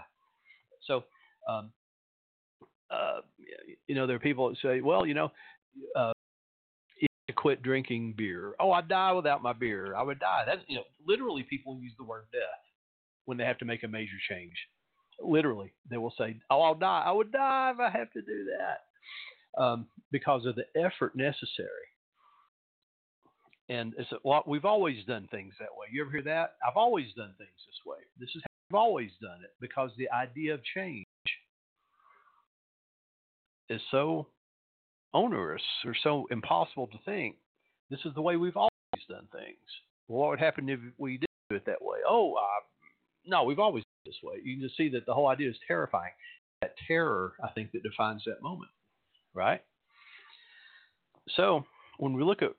[0.87, 1.05] So,
[1.49, 1.73] um,
[2.91, 3.21] uh,
[3.87, 5.31] you know, there are people that say, well, you know,
[5.97, 6.13] uh,
[7.01, 8.55] to quit drinking beer.
[8.59, 9.95] Oh, I'd die without my beer.
[9.95, 10.45] I would die.
[10.47, 12.41] That's you know, literally people use the word death
[13.27, 14.55] when they have to make a major change.
[15.23, 17.03] Literally, they will say, "Oh, I'll die.
[17.05, 18.81] I would die if I have to do that."
[19.59, 21.69] um, because of the effort necessary.
[23.69, 25.87] And it's a, well, we've always done things that way.
[25.93, 26.55] You ever hear that?
[26.67, 27.99] I've always done things this way.
[28.19, 31.07] This is how I've always done it because the idea of change
[33.71, 34.27] is so
[35.15, 37.37] onerous or so impossible to think.
[37.89, 38.71] This is the way we've always
[39.09, 39.57] done things.
[40.09, 41.99] Well, what would happen if we did do it that way?
[42.07, 42.61] Oh, uh,
[43.27, 44.37] no, we've always done it this way.
[44.45, 46.13] You can just see that the whole idea is terrifying.
[46.61, 48.71] That terror, I think, that defines that moment,
[49.35, 49.63] right?
[51.37, 51.65] So
[51.99, 52.53] when we look at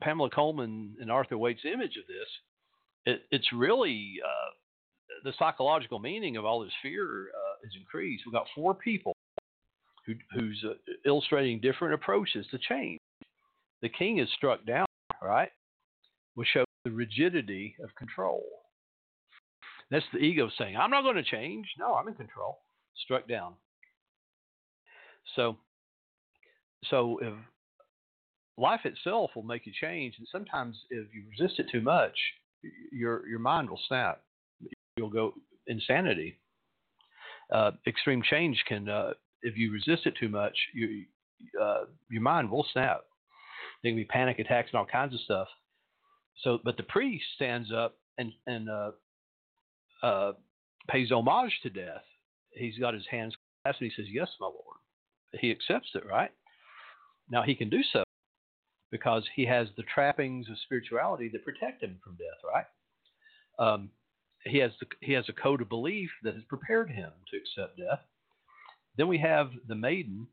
[0.00, 2.28] Pamela Coleman and Arthur Waite's image of this,
[3.04, 4.50] it, it's really uh,
[5.24, 8.24] the psychological meaning of all this fear uh, is increased.
[8.26, 9.11] We've got four people
[10.06, 10.74] who, who's uh,
[11.06, 12.98] illustrating different approaches to change.
[13.82, 14.86] The king is struck down,
[15.22, 15.50] right,
[16.34, 18.42] which shows the rigidity of control.
[19.90, 21.66] That's the ego saying, I'm not going to change.
[21.78, 22.58] No, I'm in control.
[23.04, 23.54] Struck down.
[25.36, 25.56] So,
[26.88, 27.34] so if
[28.56, 32.14] life itself will make you change, and sometimes if you resist it too much,
[32.90, 34.22] your your mind will snap.
[34.96, 35.34] You'll go
[35.66, 36.38] insanity.
[37.52, 41.04] Uh, extreme change can, uh, if you resist it too much, you,
[41.60, 43.02] uh, your mind will snap.
[43.82, 45.48] There can be panic attacks and all kinds of stuff.
[46.42, 48.90] So, but the priest stands up and and uh,
[50.02, 50.32] uh,
[50.88, 52.02] pays homage to death.
[52.54, 53.34] He's got his hands
[53.64, 54.78] clasped and he says, "Yes, my Lord."
[55.40, 56.30] He accepts it, right?
[57.30, 58.02] Now he can do so
[58.90, 62.66] because he has the trappings of spirituality that protect him from death, right?
[63.58, 63.90] Um,
[64.44, 67.78] he has the, he has a code of belief that has prepared him to accept
[67.78, 68.00] death.
[68.96, 70.26] Then we have the maiden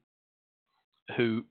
[1.17, 1.45] who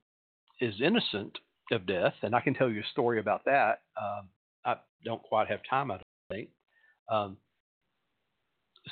[0.60, 1.38] is innocent
[1.72, 3.82] of death, and I can tell you a story about that.
[4.00, 4.28] Um,
[4.64, 6.48] I don't quite have time, I don't think.
[7.10, 7.36] Um,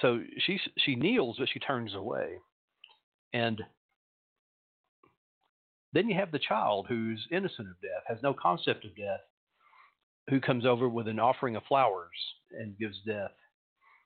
[0.01, 2.39] so she she kneels, but she turns away,
[3.33, 3.63] and
[5.93, 9.21] then you have the child who's innocent of death, has no concept of death,
[10.29, 12.17] who comes over with an offering of flowers
[12.53, 13.33] and gives death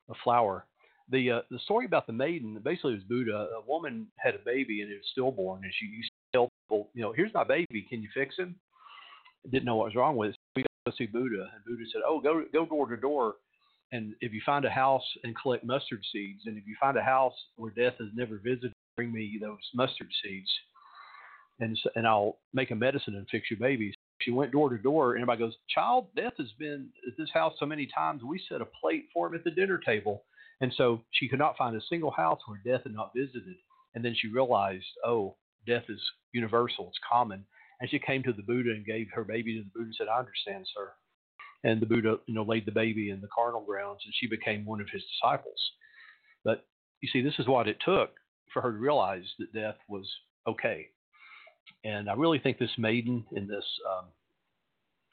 [0.08, 0.66] a flower.
[1.10, 3.48] The uh, the story about the maiden basically was Buddha.
[3.56, 6.88] A woman had a baby and it was stillborn, and she used to tell people,
[6.94, 8.54] you know, here's my baby, can you fix him?
[9.50, 10.36] Didn't know what was wrong with it.
[10.36, 13.34] So we go see Buddha, and Buddha said, oh, go go door to door,
[13.92, 17.02] and if you find a house and collect mustard seeds, and if you find a
[17.02, 20.50] house where death has never visited, bring me those mustard seeds,
[21.58, 23.94] and and I'll make a medicine and fix your baby.
[24.20, 27.54] She went door to door, and everybody goes, Child, death has been at this house
[27.58, 28.22] so many times.
[28.22, 30.24] We set a plate for him at the dinner table.
[30.60, 33.56] And so she could not find a single house where death had not visited.
[33.94, 35.36] And then she realized, oh,
[35.66, 36.00] death is
[36.32, 37.44] universal, it's common.
[37.80, 40.08] And she came to the Buddha and gave her baby to the Buddha and said,
[40.08, 40.92] I understand, sir.
[41.64, 44.64] And the Buddha, you know, laid the baby in the charnel grounds, and she became
[44.64, 45.60] one of his disciples.
[46.44, 46.66] But
[47.00, 48.10] you see, this is what it took
[48.52, 50.06] for her to realize that death was
[50.46, 50.88] okay.
[51.84, 54.06] And I really think this maiden in this um,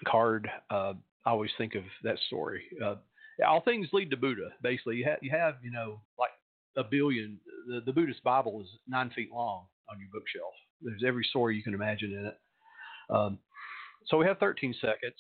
[0.05, 0.93] card, uh,
[1.25, 2.63] I always think of that story.
[2.83, 2.95] Uh,
[3.45, 4.49] all things lead to Buddha.
[4.61, 6.31] Basically, you have you have you know like
[6.77, 7.39] a billion.
[7.67, 10.53] The, the Buddhist Bible is nine feet long on your bookshelf.
[10.81, 12.38] There's every story you can imagine in it.
[13.09, 13.39] Um,
[14.07, 15.15] so we have 13 seconds.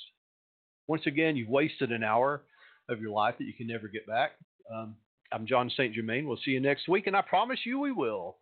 [0.87, 2.43] Once again, you've wasted an hour
[2.89, 4.31] of your life that you can never get back.
[4.73, 4.95] Um,
[5.31, 5.93] I'm Jon St.
[5.93, 6.27] Germain.
[6.27, 8.37] We'll see you next week, and I promise you we will.